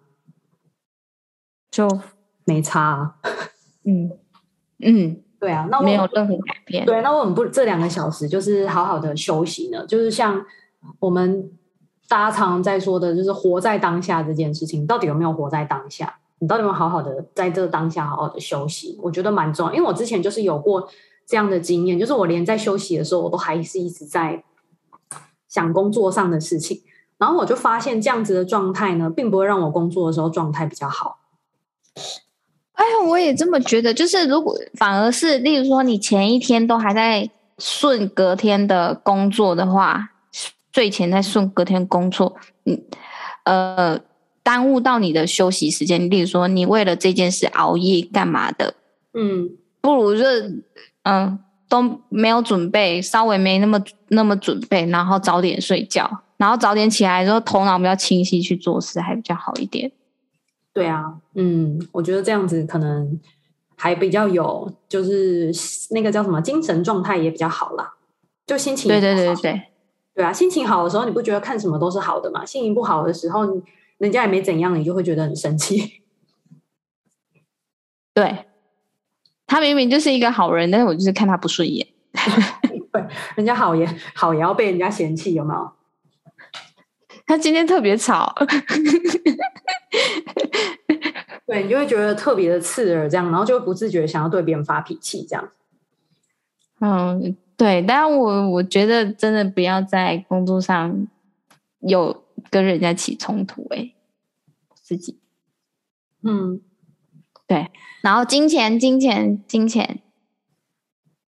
[1.70, 1.86] 就
[2.46, 3.16] 没差啊。
[3.84, 4.10] 嗯
[4.78, 5.20] 嗯。
[5.38, 6.86] 对啊，那我没有任何改变。
[6.86, 9.86] 对，那我们不这两个小时就是好好的休息呢？
[9.86, 10.42] 就是像
[10.98, 11.50] 我们
[12.08, 16.18] 大家常常在说的，就是活在当下这件事情，到底有没有活在当下？
[16.40, 18.98] 你到底有没有好好的在这个当下好好的休息？
[19.02, 20.88] 我觉得蛮重要，因为我之前就是有过
[21.26, 24.42] 这样的经验，就是我连在休息的时候，我都还是一直在
[25.48, 26.80] 想工作上的事情，
[27.16, 31.18] 然后我就发现这样子的状态呢，并不会让我工作的时候状态比较好。
[32.72, 33.92] 哎呀，我也这么觉得。
[33.92, 40.10] 就是如果反而是，例如说你前一天都还在顺隔天的工作的话，
[40.72, 42.80] 睡前在顺隔天工作，嗯，
[43.44, 43.98] 呃，
[44.48, 46.08] 耽误到你的休息时间。
[46.08, 48.72] 例如说你为了这件事熬夜干嘛的，
[49.12, 49.50] 嗯，
[49.82, 50.24] 不如就
[51.02, 59.92] 嗯都没有准备，稍微没那么那么准备，然后早点睡觉，然后早点起来之后头脑比较清晰去做事，还比较好一点。
[60.72, 63.20] 对啊，嗯，我觉得这样子可能
[63.76, 65.52] 还比较有，就是
[65.90, 67.92] 那个叫什么精神状态也比较好啦，
[68.46, 68.98] 就心情好。
[68.98, 69.62] 对对对对
[70.14, 72.46] 对啊，心情好的时候你不觉得看什么都是好的嘛？
[72.46, 73.44] 心情不好的时候，
[73.98, 76.02] 人家也没怎样，你就会觉得很生气。
[78.14, 78.46] 对，
[79.46, 81.86] 他明明就是一个好人，但是我就是看他不顺眼。
[82.90, 83.04] 对，
[83.36, 85.72] 人家好也好也要被人家嫌弃，有没有？
[87.26, 88.34] 他今天特别吵。
[91.46, 95.50] 对，你就会觉得特别的刺耳，这样，然后就会不自觉想要对别人发脾气，这样。
[96.80, 101.06] 嗯，对，但我我觉得真的不要在工作上
[101.80, 103.92] 有跟人家起冲突，哎，
[104.74, 105.18] 自己。
[106.22, 106.60] 嗯，
[107.46, 107.70] 对，
[108.02, 110.00] 然后金钱，金钱，金钱，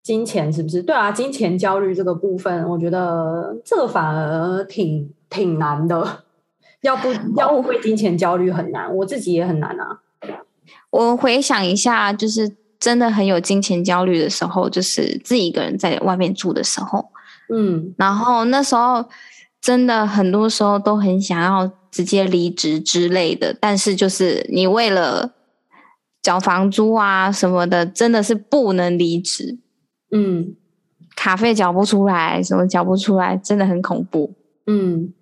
[0.01, 0.83] 金钱是不是？
[0.83, 6.23] 对啊，金钱焦虑这个部分，我觉得这个反而挺挺难的。
[6.81, 7.07] 要不
[7.37, 10.01] 要误会金钱焦虑很难，我自己也很难啊。
[10.89, 17.09] 我回想一下，就是真的很有金钱焦虑的时候，就是自己一个人在外面住的时候，
[17.47, 19.07] 嗯，然后那时候
[19.63, 25.35] 真的很多时候都很想要直接离职之类的，但是就是你为了
[26.21, 29.57] 缴房租啊什么的，真的是不能离职，
[30.11, 30.57] 嗯，
[31.15, 34.33] 卡费缴不出来，什么缴不出来，真的很恐怖。
[34.67, 35.13] 嗯，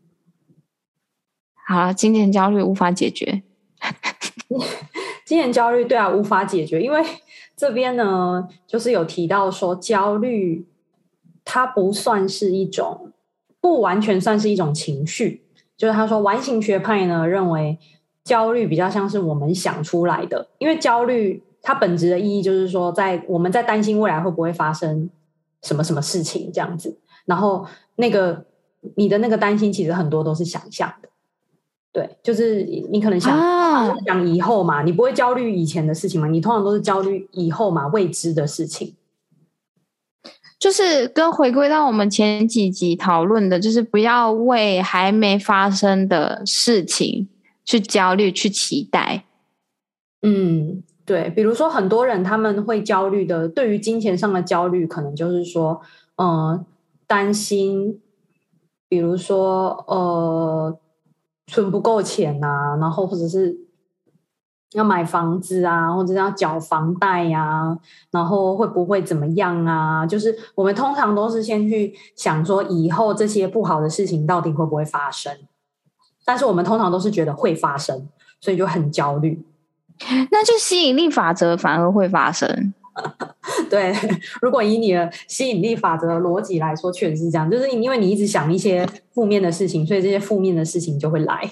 [1.68, 3.44] 好了，金钱焦虑无法解决。
[5.24, 7.00] 金钱焦虑对啊，无法解决，因为
[7.56, 10.68] 这边呢，就是有提到说焦虑，
[11.46, 13.11] 它不算是一种，
[13.62, 15.45] 不完全算是一种情绪。
[15.78, 17.80] 就是他说，完形学派呢认为
[18.24, 25.09] 焦虑比较像是我们想出来的，因为焦虑它本质的意义就是说，在我们在担心未来会不会发生
[25.64, 28.45] 什么什么事情这样子，然后那个
[28.95, 31.09] 你的那个担心其实很多都是想象的。
[31.93, 33.38] 对，就是你可能想
[34.05, 36.28] 想、啊、以后嘛，你不会焦虑以前的事情嘛？
[36.28, 38.95] 你通常都是焦虑以后嘛，未知的事情。
[40.62, 47.28] 就是跟回归到我们前几集讨论的，就是不要为还没发生的事情
[47.66, 49.24] 去焦虑、去期待。
[50.22, 51.32] 嗯，对。
[51.32, 55.82] 比如说，很多人他们会焦虑的，对于金钱上的焦虑，可能就是说，
[56.18, 56.66] 嗯、呃，
[57.07, 57.99] 担心，
[58.88, 60.78] 比如说，呃。
[61.47, 63.57] 存不够钱呐、然后或者是
[64.74, 67.78] 要买房子啊，或者是要缴房贷呀、啊，
[68.11, 70.05] 然后会不会怎么样啊？
[70.05, 75.36] 就是我们通常都是先去想说，以后这些不好的事情到底会不会发生？
[76.24, 78.07] 但是我们通常都是觉得会发生，
[78.39, 79.43] 所以就很焦虑。
[80.32, 82.74] 那就吸引力法则反而会发生。
[83.69, 83.93] 对，
[84.41, 87.49] 如果以你的吸引力法则的逻辑来说，确实是这样。
[87.49, 91.51] 就是因为你一直想一些负面的事情，所以这些负面的事情就会来。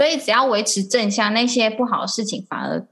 [0.00, 2.86] 所以只要维持正向，那些不好的事情反而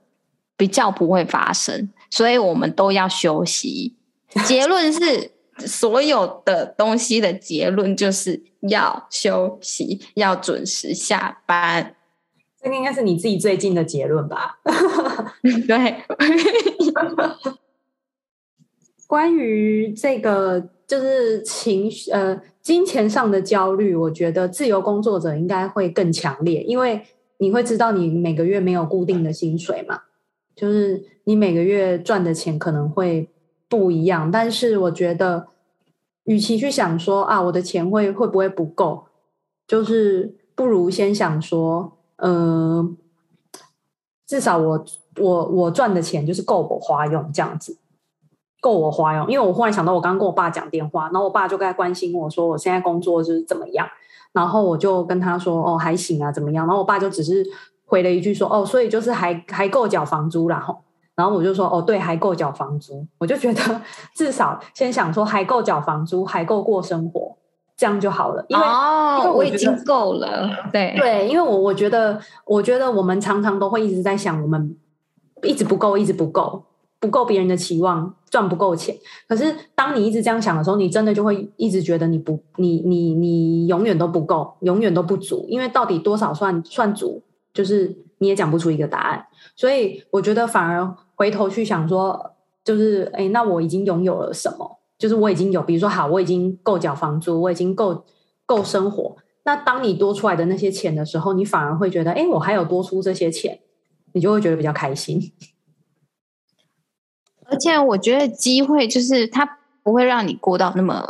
[0.58, 1.88] 比较不会发生。
[2.10, 3.96] 所以我们都要休息。
[4.44, 5.30] 结论是，
[5.66, 11.96] 所有的东西的结论就是要休息，要准时下班。
[12.62, 14.58] 这个应该是你自己最近的结论吧？
[15.66, 16.04] 对。
[19.08, 22.38] 关于这个就是情绪呃
[22.68, 27.00] 金钱上的焦虑，我觉得自由工作者应该会更强烈，因为
[27.38, 30.02] 你会知道你每个月没有固定的薪水嘛，
[30.54, 33.30] 就是你每个月赚的钱可能会
[33.70, 34.30] 不一样。
[34.30, 35.46] 但是我觉得，
[36.24, 39.06] 与其去想说啊我的钱会会不会不够，
[39.66, 42.86] 就是不如先想说，呃，
[44.26, 44.84] 至少我
[45.16, 47.78] 我我赚的钱就是够我花用这样子。
[48.60, 53.86] 够我花用，因为我忽然想到，我刚刚跟我爸讲电话，然后我爸就该关心我说我现在工作就是怎么样，
[54.32, 57.44] 然后我就跟他说哦还行啊怎么样，然后我爸就只是
[57.86, 60.82] 回了一句说哦所以就是还还够缴房租啦吼，
[61.14, 63.80] 然后我就说哦对还够缴房租，我就觉得
[64.14, 67.36] 至少先想说还够缴房租，还够过生活，
[67.76, 70.96] 这样就好了，因为哦因为我，我已经够了，对。
[70.98, 74.76] 对，因为我我觉得我觉得我们常常都会一直在想我们
[75.42, 76.64] 一直不够，一直不够。
[77.00, 78.96] 不够别人的期望，赚不够钱。
[79.28, 85.46] 可是当你一直这样想的时候，你真的就会一直觉得你不，你你你永远都不够，永远都不足。
[85.48, 87.22] 因为到底多少算算足，
[87.54, 89.26] 就是你也讲不出一个答案。
[89.54, 92.34] 所以我觉得反而回头去想说，
[92.64, 94.78] 就是诶，那我已经拥有了什么？
[94.98, 98.04] 就是我已经有，比如说好，我已经够缴房租，我已经够
[98.44, 99.16] 够生活。
[99.44, 103.60] 那当你多出来的那些钱的时候，你反而会觉得，诶，我还有多出这些钱，
[104.12, 105.20] 你就会觉得比较开心。
[107.50, 111.02] 而且我觉得机会就是它不会让你过到那么，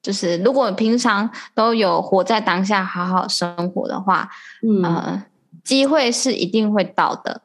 [0.00, 4.28] 就是如果平常都有活在当下好好生活的话，
[4.62, 5.22] 嗯，呃，
[5.64, 7.42] 机会是一定会到的。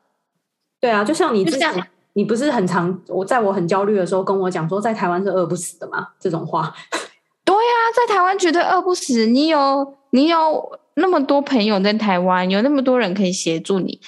[0.80, 6.10] 对啊，就像你之前，你不是很常我在我很焦虑的时候跟我讲说，在台湾是饿不死的吗？
[6.20, 6.74] 这种话。
[7.44, 9.26] 对啊，在台湾绝对饿不死。
[9.26, 14.00] 你有你有那么多朋友在台湾，有那么多人可以协助你。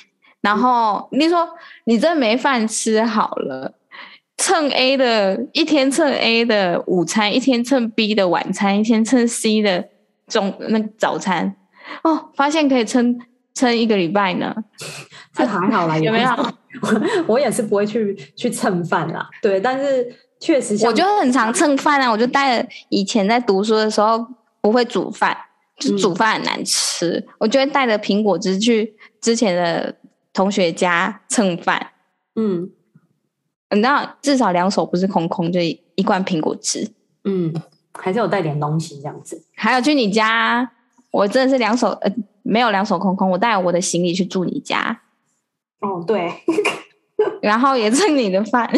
[0.41, 1.49] 然后你说
[1.85, 3.73] 你真没饭吃好了。
[4.37, 9.89] 蹭 A 的一天蹭 A 的午餐，一天蹭 B 的晚餐，一天蹭 C 的
[10.27, 11.55] 中那早餐，
[12.03, 13.19] 哦，发现可以撑
[13.53, 14.55] 撑一个礼拜呢。
[15.33, 16.29] 这还好啦，有没有？
[17.27, 22.09] 我也是不会去去蹭饭啦，对，但是确实，我就很常蹭饭啊。
[22.09, 24.25] 我就带了以前在读书的时候
[24.61, 25.35] 不会煮饭，
[25.79, 29.95] 就煮饭很难吃，嗯、我就会带着苹果汁去之前的
[30.31, 31.91] 同学家蹭饭，
[32.35, 32.69] 嗯。
[33.71, 36.89] 你知道，至少两手不是空空，就一罐苹果汁。
[37.25, 37.53] 嗯，
[37.93, 39.43] 还是有带点东西这样子。
[39.55, 40.69] 还有去你家，
[41.11, 42.11] 我真的是两手呃，
[42.43, 45.01] 没有两手空空，我带我的行李去住你家。
[45.81, 46.31] 哦，对。
[47.41, 48.71] 然后也蹭你的饭。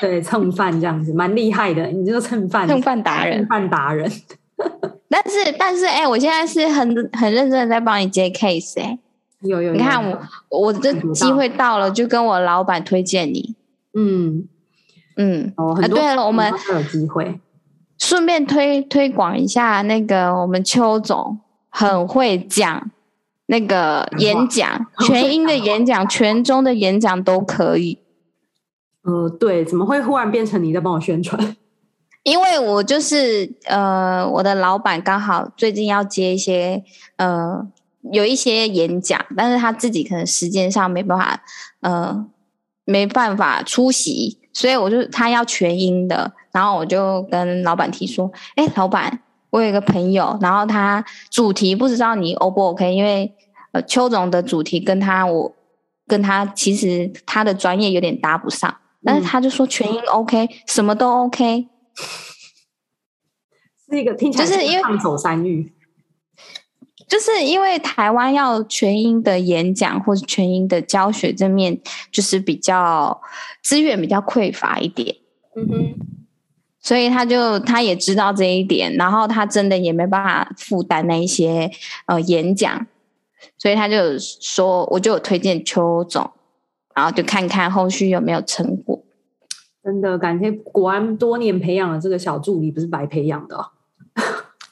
[0.00, 4.10] 对，蹭饭这样子蛮厉害的，你这个蹭饭蹭饭达人，蹭饭达人。
[5.08, 8.98] 但是但是，哎、欸，我现在是很很认真的在帮你接 case 哎、欸。
[9.42, 9.72] 有有，有。
[9.74, 10.18] 你看我
[10.48, 13.54] 我这机会到了，就跟我老板推荐你。
[13.94, 14.48] 嗯，
[15.16, 17.40] 嗯，哦，很多啊、对了，我们有机会
[17.98, 21.38] 顺便推推广一下那个我们邱总
[21.68, 22.90] 很会讲
[23.46, 27.98] 那个演讲，全英的演讲，全中的演讲都可以。
[29.02, 31.56] 呃，对，怎么会忽然变成你在帮我宣传？
[32.22, 36.84] 因为我就是呃，我的老板刚好最近要接一些
[37.16, 37.66] 呃，
[38.12, 41.42] 有一些演讲，但是他自己可能时间上没办法，
[41.80, 42.24] 呃，
[42.84, 49.20] 没办法出席，所以我就他要全英的，然后我就跟老板提说，哎，老板，
[49.50, 53.32] 我有一个朋友，然后他主题不知道你 O 不 OK，因为
[53.72, 55.54] 呃，邱总的主题跟他我
[56.06, 58.74] 跟他其实他的专业有点搭不上，
[59.04, 61.68] 但是他就说全英 OK，什么都 OK。
[63.88, 65.72] 是一个听起来就是因为放手山芋，
[67.12, 71.78] 就是因为台湾要全英的演讲或者全英的教学这面，
[72.10, 73.20] 就是比较
[73.62, 75.14] 资源比较匮乏一点。
[75.54, 75.94] 嗯哼，
[76.80, 81.70] 所以他就他也知道这一点，然后他真的也没办法负担那一些
[82.06, 82.86] 呃演讲，
[83.58, 86.30] 所以他就说，我就有推荐邱总，
[86.94, 89.04] 然后就看看后续有没有成果。
[89.84, 93.66] 真的感谢，国安多年培养的这个小助理，不是白培养的哦。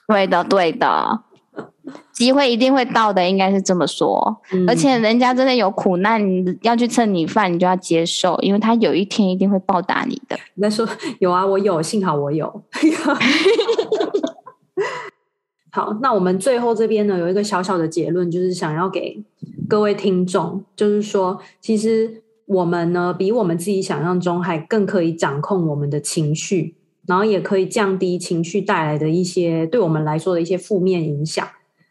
[0.08, 1.22] 对的，对的，
[2.12, 4.40] 机会一定会到的，应该是这么说。
[4.52, 10.38] 嗯、而且人家真的有苦难，你要去蹭你饭，你就要接受，因为他有一天一定会报答你的。
[10.54, 10.86] 你在说
[11.18, 12.62] 有啊，我有，幸好我有。
[15.72, 19.22] 好，那我们最后这边呢，有一个小小的结论，就是想要给
[19.68, 22.22] 各位听众，就是说，其实。
[22.50, 26.74] 我们呢，比我们自己想象中还更可以掌控我们的情绪，
[27.10, 31.44] 然后也可以降低情绪带来的一些对我们来说的一些负面影响。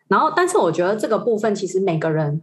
[0.07, 2.41] 然后，但是我觉得这个部分其实每个人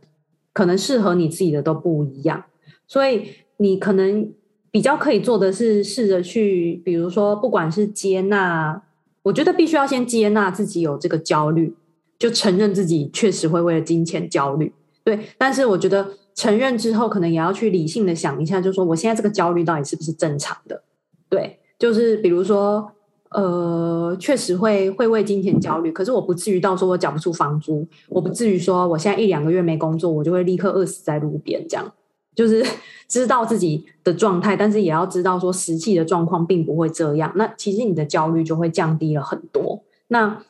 [0.52, 2.44] 可能适合你自己的都不一样，
[2.86, 4.30] 所以你可能
[4.70, 8.82] 比较可以做的是试着去，比如说，不管是接纳，
[9.22, 11.74] 我觉得必须要先接纳自己有这个焦虑，
[12.18, 14.72] 就承认自己确实会为了金钱焦虑。
[15.02, 16.06] 对，但是我觉得。
[16.36, 20.82] 承认之后，可能也要去理性的想一下，就是说我现在这个焦虑到底是不是正常的？
[21.30, 22.92] 对，就是比如说，
[23.30, 31.66] 呃，确实会会为金钱焦虑，可是我不至于到说我缴不出房租，我不至于说我现在一两个月没工作，我就会立刻饿死在路边。
[31.68, 31.92] 这样
[32.34, 32.64] 就是
[33.08, 37.32] 知道自己的状态，但是也要知道说实际的状况并不会这样。
[37.36, 39.82] 那其实你的焦虑就会降低了很多。
[40.08, 40.42] 那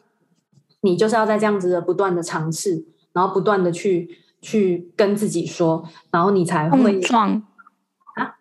[0.82, 4.18] 你就是要在这样子的不断的尝试，然后不断的去。
[4.42, 7.42] 去跟自己说，然后你才会碰撞
[8.14, 8.36] 啊，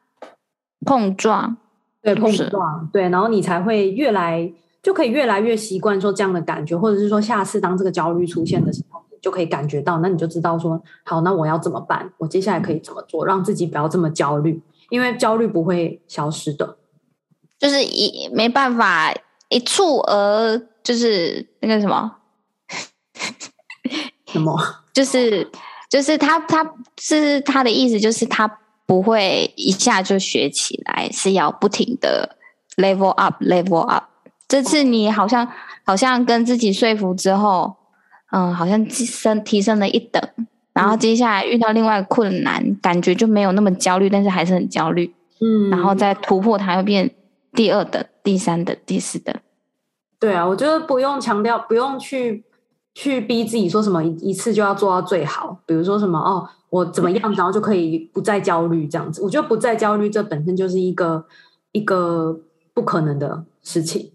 [0.85, 1.57] 碰撞，
[2.05, 4.47] 对，碰撞，对，然后你才会越来
[4.83, 12.07] 就可以越来越习惯说这样的感觉，或者是说下次当这个焦虑出现的时候，你就可以感觉到，那你就知道说，好，那我要怎么办？
[12.19, 14.61] 我接下来可以怎么做，让自己不要这么焦虑？
[14.89, 16.77] 因为焦虑不会消失的，
[17.57, 19.11] 就是一没办法
[19.49, 22.17] 一蹴而就是那个什么
[24.27, 24.55] 什么，
[24.93, 25.49] 就是。
[25.87, 28.45] 就是他，他是他的意思，就是他
[28.85, 32.37] 不会一下就学起来，是要不停的
[32.77, 34.05] level up，level up。
[34.47, 35.47] 这次你好像
[35.83, 37.75] 好像跟自己说服之后，
[38.31, 40.21] 嗯，好像提升提升了一等，
[40.73, 47.09] 然后接下来遇到另外困难，感觉就没有那么焦虑，但是还是很焦虑，嗯，然后再突破它，又变
[47.53, 49.35] 第二等、第三等、第四等。
[50.19, 52.43] 对啊，我觉得不用强调，不用去。
[52.95, 59.21] 去逼自己说什么一一次就要做到最好，比如说什么哦，我怎么样，然后就可以不再焦虑这样子。
[59.21, 61.25] 我觉得不再焦虑，这本身就是一个
[61.73, 62.39] 一个
[62.73, 64.11] 不可能的事情。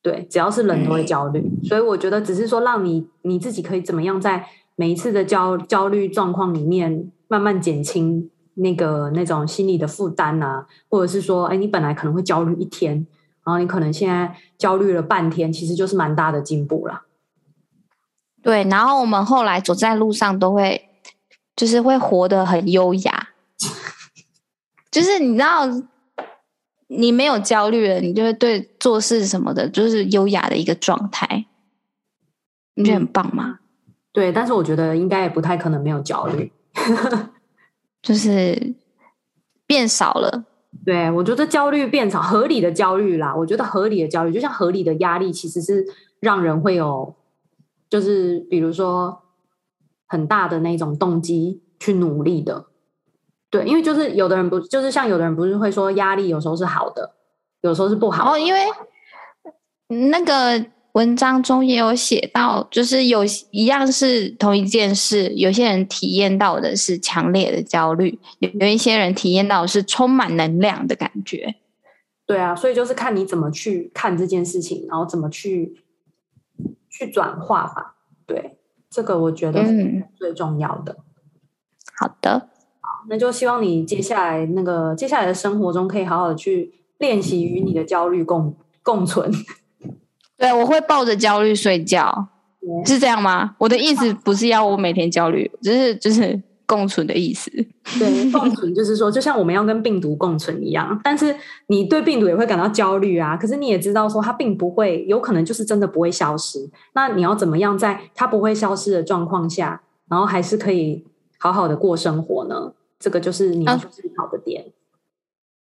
[0.00, 13.06] 对，只要是人都会焦虑，所以我觉得只是说让你你自己可以怎么样，在每一次的焦焦虑状况里面慢慢减轻那个那种心理的负担啊，或者是说，哎，你本来可能会焦虑一天，
[13.44, 17.02] 然后你可能现在焦虑了半天，其实就是蛮大的进步了。
[18.46, 20.88] 对，然后我们后来走在路上都会，
[21.56, 23.30] 就是会活得很优雅，
[24.88, 25.66] 就是你知道，
[26.86, 31.46] 你没有焦虑了，你就会对做事什么的，就是优雅的一个状态，
[32.76, 33.58] 你觉得很棒吗？
[33.58, 36.52] 嗯，对，但是我觉得应该也不太可能没有焦虑，
[38.00, 38.76] 就是
[39.66, 40.44] 变少了。
[40.84, 45.84] 对，我觉得焦虑变少，合理的焦虑啦，我觉得合理的焦虑，就像合理的压力，其实是
[46.20, 47.12] 让人会有。
[47.88, 49.22] 就是比如说
[50.06, 52.66] 很大的那种动机去努力的，
[53.50, 57.14] 对，因为就是有的人不，就是像有的人不是会说压力有时候是好的，
[57.62, 58.30] 有时候是不好的。
[58.30, 58.60] 哦，因为
[59.88, 71.54] 那个文章中也有写到，就是有一样是同一件事，有些人体验到的是强烈的焦虑，有有一些人体验到的是充满能量的感觉。
[72.26, 75.76] 对啊，所以就是看你怎么去看这件事情，然后怎么去
[76.96, 77.96] 去转化吧。
[78.26, 78.56] 对，
[78.88, 80.92] 这个我觉得是最重要的。
[80.94, 81.04] 嗯、
[82.00, 82.48] 好的，
[82.80, 89.30] 好，那就希望你接下来那个接下来的生活中，可以好好的去练习与你的焦虑共共存。
[90.38, 92.28] 对，我会抱着焦虑睡觉，
[92.86, 93.54] 是这样吗？
[93.58, 96.42] 我的意思不是要我每天焦虑，只是就是。
[96.66, 97.50] 共存的意思，
[97.98, 101.34] 对，共存就是说，就像我们要跟病毒共存一样，但是
[101.68, 103.36] 你对病毒也会感到焦虑啊。
[103.36, 106.68] 可是你也知道说，它并不会，有可能就是真的不会消失。
[106.94, 111.04] 那你要怎么样在它不会消失的状况下，然后还是可以
[111.38, 112.72] 好好的过生活呢？
[112.98, 114.64] 这个就是你要去思考的点。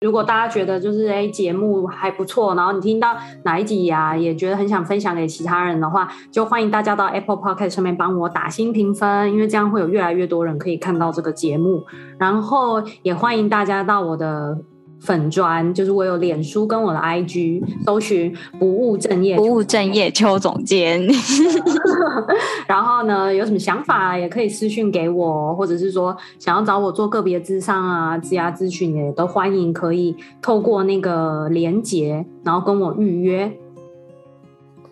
[0.04, 11.86] 如果大家觉得就是哎节目还不错，然后你听到哪一集呀、啊，也觉得很想分享给其他人的话，就欢迎大家到 Apple Podcast 上面帮我打新评分，因为这样会有越来越多人可以看到这个节目。
[12.20, 14.58] 然后也欢迎大家到我的。
[15.04, 21.06] 粉砖就是我有脸书跟我的 IG，搜寻不务正业，不务正业邱总监。
[22.66, 33.52] 然后呢，有什么想法也可以私讯给我，或者是说想要找我做个别咨商啊、职涯咨询也都欢迎，可以透过那个连结，然后跟我预约。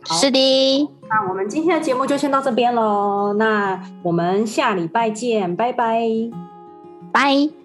[0.04, 6.02] 是的，那我们今天的节目就先到这边喽，那我们下礼拜见，拜拜，
[7.14, 7.61] 拜。